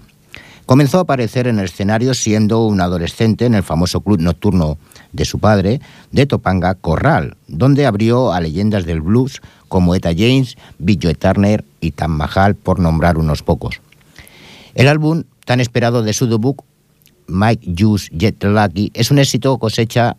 Comenzó 0.66 0.98
a 0.98 1.00
aparecer 1.00 1.46
en 1.46 1.58
el 1.58 1.64
escenario 1.64 2.12
siendo 2.12 2.66
un 2.66 2.82
adolescente 2.82 3.46
en 3.46 3.54
el 3.54 3.62
famoso 3.62 4.02
club 4.02 4.20
nocturno 4.20 4.76
de 5.12 5.24
su 5.24 5.38
padre, 5.38 5.80
de 6.12 6.26
Topanga 6.26 6.74
Corral, 6.74 7.38
donde 7.48 7.86
abrió 7.86 8.30
a 8.34 8.42
leyendas 8.42 8.84
del 8.84 9.00
blues 9.00 9.40
como 9.68 9.94
Eta 9.94 10.10
James, 10.14 10.58
Joe 10.78 11.14
Turner 11.14 11.64
y 11.80 11.92
Tam 11.92 12.10
Mahal, 12.10 12.56
por 12.56 12.78
nombrar 12.78 13.16
unos 13.16 13.42
pocos. 13.42 13.80
El 14.74 14.88
álbum 14.88 15.24
tan 15.46 15.60
esperado 15.60 16.02
de 16.02 16.12
su 16.12 16.26
debut, 16.26 16.58
Mike 17.26 17.72
Juice 17.74 18.10
Jet 18.14 18.44
Lucky, 18.44 18.90
es 18.92 19.10
un 19.10 19.18
éxito 19.18 19.56
cosecha 19.56 20.18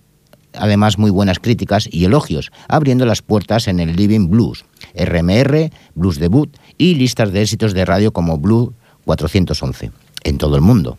además 0.58 0.97
muy 0.97 1.12
buenas 1.12 1.39
críticas 1.39 1.88
y 1.91 2.06
elogios, 2.06 2.51
abriendo 2.68 3.06
las 3.06 3.22
puertas 3.22 3.68
en 3.68 3.80
el 3.80 3.95
Living 3.95 4.30
Blues, 4.30 4.66
RMR, 4.95 5.72
Blues 5.95 6.20
Debut 6.20 6.56
y 6.78 6.95
listas 6.95 7.32
de 7.32 7.41
éxitos 7.41 7.74
de 7.74 7.86
radio 7.86 8.12
como 8.12 8.38
Blue 8.38 8.74
411 9.06 9.91
en 10.24 10.38
todo 10.38 10.56
el 10.56 10.62
mundo. 10.62 10.97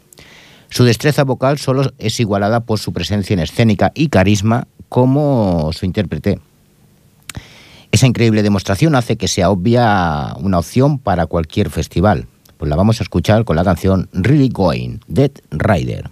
Su 0.68 0.84
destreza 0.84 1.24
vocal 1.24 1.58
solo 1.58 1.92
es 1.98 2.18
igualada 2.20 2.60
por 2.60 2.78
su 2.78 2.92
presencia 2.92 3.34
en 3.34 3.40
escénica 3.40 3.92
y 3.94 4.08
carisma 4.08 4.66
como 4.88 5.70
su 5.72 5.86
intérprete. 5.86 6.40
Esa 7.92 8.06
increíble 8.06 8.42
demostración 8.42 8.94
hace 8.94 9.16
que 9.16 9.28
sea 9.28 9.50
obvia 9.50 10.34
una 10.40 10.58
opción 10.58 10.98
para 10.98 11.26
cualquier 11.26 11.70
festival. 11.70 12.26
Pues 12.58 12.68
la 12.68 12.76
vamos 12.76 13.00
a 13.00 13.04
escuchar 13.04 13.44
con 13.44 13.56
la 13.56 13.64
canción 13.64 14.08
Really 14.12 14.48
Going, 14.48 14.98
Dead 15.08 15.30
Rider. 15.50 16.10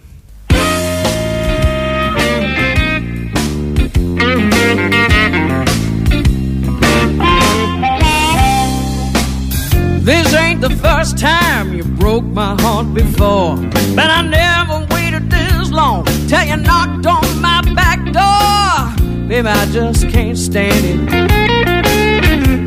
This 10.05 10.35
ain't 10.35 10.61
the 10.61 10.69
first 10.69 11.17
time 11.17 11.73
you 11.73 11.83
broke 11.83 12.25
my 12.25 12.55
heart 12.61 12.93
before. 12.93 13.55
But 13.95 14.11
I 14.11 14.21
never 14.21 14.85
waited 14.93 15.31
this 15.31 15.71
long 15.71 16.05
till 16.27 16.43
you 16.43 16.57
knocked 16.57 17.07
on 17.07 17.41
my 17.41 17.63
back 17.73 17.97
door. 18.13 19.27
Baby, 19.27 19.47
I 19.47 19.65
just 19.71 20.07
can't 20.09 20.37
stand 20.37 20.85
it. 20.85 20.99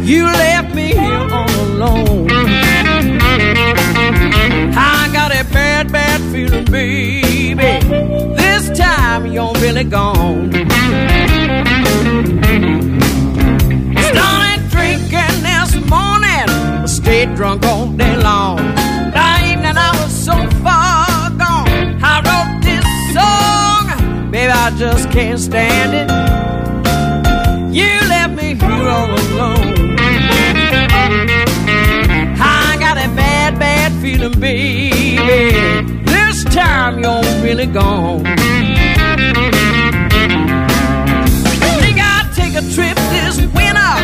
You 0.05 0.25
left 0.25 0.75
me 0.75 0.89
here 0.89 1.29
all 1.31 1.61
alone. 1.61 2.27
I 4.77 5.09
got 5.13 5.31
a 5.31 5.45
bad, 5.53 5.93
bad 5.93 6.21
feeling, 6.33 6.65
baby. 6.65 7.87
This 8.35 8.77
time 8.77 9.27
you're 9.31 9.55
really 9.61 9.85
gone. 9.85 10.51
Stayed 16.99 17.35
drunk 17.37 17.65
all 17.65 17.87
day 17.87 18.17
long. 18.17 18.57
That 19.15 19.41
evening 19.51 19.77
I 19.77 19.91
was 20.01 20.13
so 20.13 20.37
far 20.65 21.31
gone. 21.43 21.69
I 22.03 22.15
wrote 22.27 22.55
this 22.69 22.87
song, 23.17 23.85
baby, 24.33 24.51
I 24.51 24.71
just 24.77 25.11
can't 25.11 25.39
stand 25.39 25.91
it. 26.01 26.09
You 27.73 27.91
left 28.09 28.35
me 28.41 28.55
here 28.63 28.89
all 28.97 29.11
alone. 29.23 29.97
I 32.41 32.77
got 32.85 32.97
a 32.97 33.09
bad, 33.15 33.59
bad 33.59 33.93
feeling, 34.03 34.39
baby. 34.41 34.91
This 36.05 36.43
time 36.45 36.99
you're 37.03 37.23
really 37.45 37.67
gone. 37.67 38.25
Think 41.81 41.99
I'd 42.13 42.29
take 42.35 42.55
a 42.55 42.65
trip 42.75 42.97
this 43.15 43.37
winter, 43.55 43.95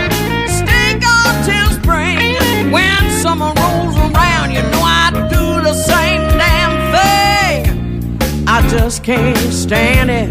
same 5.75 6.23
damn 6.39 6.75
thing. 6.95 8.19
I 8.47 8.67
just 8.69 9.03
can't 9.03 9.37
stand 9.53 10.11
it. 10.11 10.29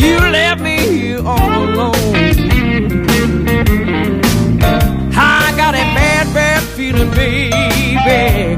You 0.00 0.18
left 0.18 0.60
me 0.60 0.78
here 0.78 1.18
all 1.18 1.64
alone. 1.64 1.94
I 5.18 5.52
got 5.56 5.74
a 5.74 5.84
bad, 5.98 6.32
bad 6.34 6.62
feeling, 6.62 7.10
baby. 7.10 8.56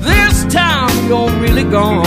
This 0.00 0.44
time 0.52 0.90
you're 1.08 1.30
really 1.40 1.64
gone. 1.64 2.04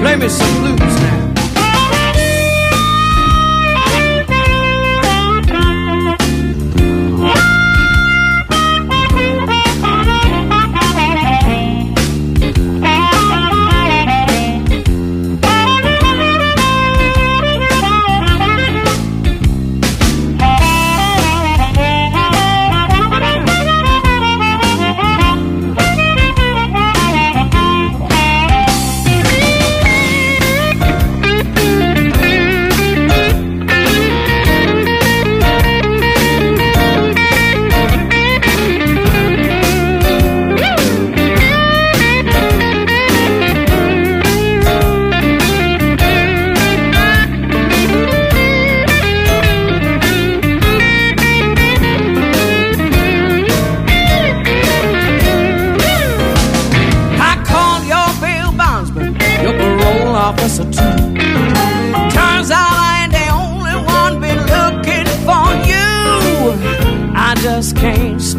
Play 0.00 0.16
me 0.16 0.28
some 0.28 0.54
blues 0.60 0.78
now. 0.78 1.39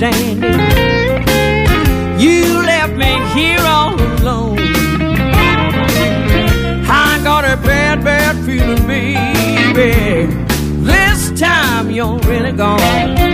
It. 0.04 0.38
You 2.20 2.64
left 2.64 2.94
me 2.94 3.14
here 3.34 3.60
all 3.62 3.94
alone. 3.94 4.58
I 6.90 7.20
got 7.24 7.46
a 7.46 7.58
bad, 7.58 8.04
bad 8.04 8.36
feeling, 8.46 8.86
baby. 8.88 10.28
This 10.84 11.40
time 11.40 11.92
you're 11.92 12.18
really 12.20 12.52
gone. 12.52 13.31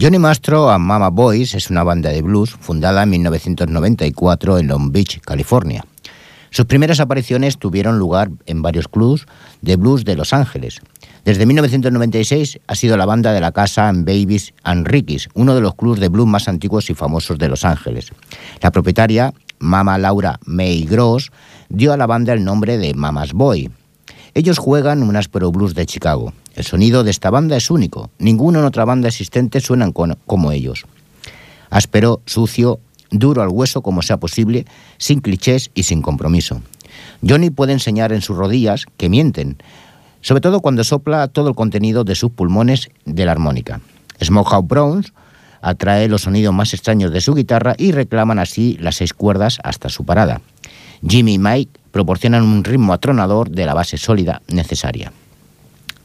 Johnny 0.00 0.18
Mastro 0.18 0.70
and 0.70 0.84
Mama 0.84 1.10
Boys 1.10 1.54
es 1.54 1.70
una 1.70 1.82
banda 1.82 2.10
de 2.10 2.22
blues 2.22 2.50
fundada 2.50 3.02
en 3.02 3.10
1994 3.10 4.58
en 4.58 4.68
Long 4.68 4.92
Beach, 4.92 5.20
California. 5.20 5.84
Sus 6.50 6.66
primeras 6.66 7.00
apariciones 7.00 7.58
tuvieron 7.58 7.98
lugar 7.98 8.30
en 8.46 8.62
varios 8.62 8.88
clubs 8.88 9.26
de 9.60 9.76
blues 9.76 10.04
de 10.04 10.16
Los 10.16 10.32
Ángeles. 10.32 10.80
Desde 11.28 11.44
1996 11.44 12.58
ha 12.66 12.74
sido 12.74 12.96
la 12.96 13.04
banda 13.04 13.34
de 13.34 13.40
la 13.42 13.52
casa 13.52 13.90
en 13.90 14.06
Babies 14.06 14.54
and 14.62 14.86
Rickies, 14.86 15.28
uno 15.34 15.54
de 15.54 15.60
los 15.60 15.74
clubs 15.74 16.00
de 16.00 16.08
blues 16.08 16.26
más 16.26 16.48
antiguos 16.48 16.88
y 16.88 16.94
famosos 16.94 17.36
de 17.36 17.50
Los 17.50 17.66
Ángeles. 17.66 18.12
La 18.62 18.70
propietaria, 18.70 19.34
Mama 19.58 19.98
Laura 19.98 20.40
May 20.46 20.84
Gross, 20.84 21.30
dio 21.68 21.92
a 21.92 21.98
la 21.98 22.06
banda 22.06 22.32
el 22.32 22.42
nombre 22.44 22.78
de 22.78 22.94
Mama's 22.94 23.34
Boy. 23.34 23.70
Ellos 24.32 24.56
juegan 24.56 25.02
un 25.02 25.16
áspero 25.16 25.52
blues 25.52 25.74
de 25.74 25.84
Chicago. 25.84 26.32
El 26.54 26.64
sonido 26.64 27.04
de 27.04 27.10
esta 27.10 27.28
banda 27.28 27.58
es 27.58 27.70
único. 27.70 28.08
Ninguna 28.18 28.64
otra 28.64 28.86
banda 28.86 29.08
existente 29.08 29.60
suenan 29.60 29.92
con- 29.92 30.16
como 30.24 30.50
ellos. 30.50 30.86
Áspero, 31.68 32.22
sucio, 32.24 32.80
duro 33.10 33.42
al 33.42 33.48
hueso 33.50 33.82
como 33.82 34.00
sea 34.00 34.16
posible, 34.16 34.64
sin 34.96 35.20
clichés 35.20 35.70
y 35.74 35.82
sin 35.82 36.00
compromiso. 36.00 36.62
Johnny 37.22 37.50
puede 37.50 37.74
enseñar 37.74 38.14
en 38.14 38.22
sus 38.22 38.38
rodillas 38.38 38.86
que 38.96 39.10
mienten. 39.10 39.58
Sobre 40.20 40.40
todo 40.40 40.60
cuando 40.60 40.84
sopla 40.84 41.28
todo 41.28 41.48
el 41.48 41.54
contenido 41.54 42.04
de 42.04 42.14
sus 42.14 42.30
pulmones 42.30 42.90
de 43.04 43.24
la 43.24 43.32
armónica. 43.32 43.80
Smokehouse 44.22 44.66
Browns 44.66 45.12
atrae 45.60 46.08
los 46.08 46.22
sonidos 46.22 46.54
más 46.54 46.74
extraños 46.74 47.12
de 47.12 47.20
su 47.20 47.34
guitarra 47.34 47.74
y 47.78 47.92
reclaman 47.92 48.38
así 48.38 48.76
las 48.80 48.96
seis 48.96 49.12
cuerdas 49.12 49.58
hasta 49.62 49.88
su 49.88 50.04
parada. 50.04 50.40
Jimmy 51.06 51.34
y 51.34 51.38
Mike 51.38 51.78
proporcionan 51.90 52.42
un 52.42 52.64
ritmo 52.64 52.92
atronador 52.92 53.50
de 53.50 53.66
la 53.66 53.74
base 53.74 53.96
sólida 53.96 54.42
necesaria. 54.48 55.12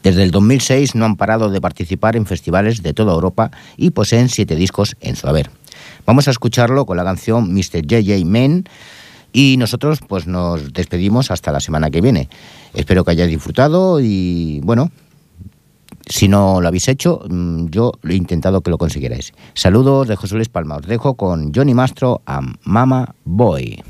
Desde 0.02 0.22
el 0.22 0.30
2006 0.30 0.94
no 0.94 1.06
han 1.06 1.16
parado 1.16 1.50
de 1.50 1.60
participar 1.60 2.14
en 2.14 2.26
festivales 2.26 2.82
de 2.82 2.92
toda 2.92 3.14
Europa 3.14 3.50
y 3.76 3.90
poseen 3.90 4.28
siete 4.28 4.54
discos 4.54 4.96
en 5.00 5.16
su 5.16 5.26
haber. 5.26 5.50
Vamos 6.04 6.28
a 6.28 6.30
escucharlo 6.30 6.84
con 6.84 6.98
la 6.98 7.04
canción 7.04 7.52
Mr. 7.54 7.86
JJ 7.86 8.24
Men 8.26 8.64
y 9.34 9.56
nosotros 9.58 9.98
pues 10.08 10.26
nos 10.26 10.72
despedimos 10.72 11.30
hasta 11.30 11.52
la 11.52 11.60
semana 11.60 11.90
que 11.90 12.00
viene. 12.00 12.30
Espero 12.72 13.04
que 13.04 13.10
hayáis 13.10 13.30
disfrutado 13.30 13.98
y 14.00 14.60
bueno, 14.62 14.90
si 16.06 16.28
no 16.28 16.60
lo 16.60 16.68
habéis 16.68 16.88
hecho, 16.88 17.20
mm, 17.28 17.66
yo 17.66 17.92
he 18.08 18.14
intentado 18.14 18.60
que 18.62 18.70
lo 18.70 18.78
consiguierais. 18.78 19.32
Saludos 19.52 20.08
de 20.08 20.16
José 20.16 20.36
Luis 20.36 20.48
Palma. 20.48 20.76
Os 20.76 20.86
dejo 20.86 21.14
con 21.14 21.52
Johnny 21.52 21.74
Mastro 21.74 22.22
a 22.24 22.40
Mama 22.62 23.14
Boy. 23.24 23.82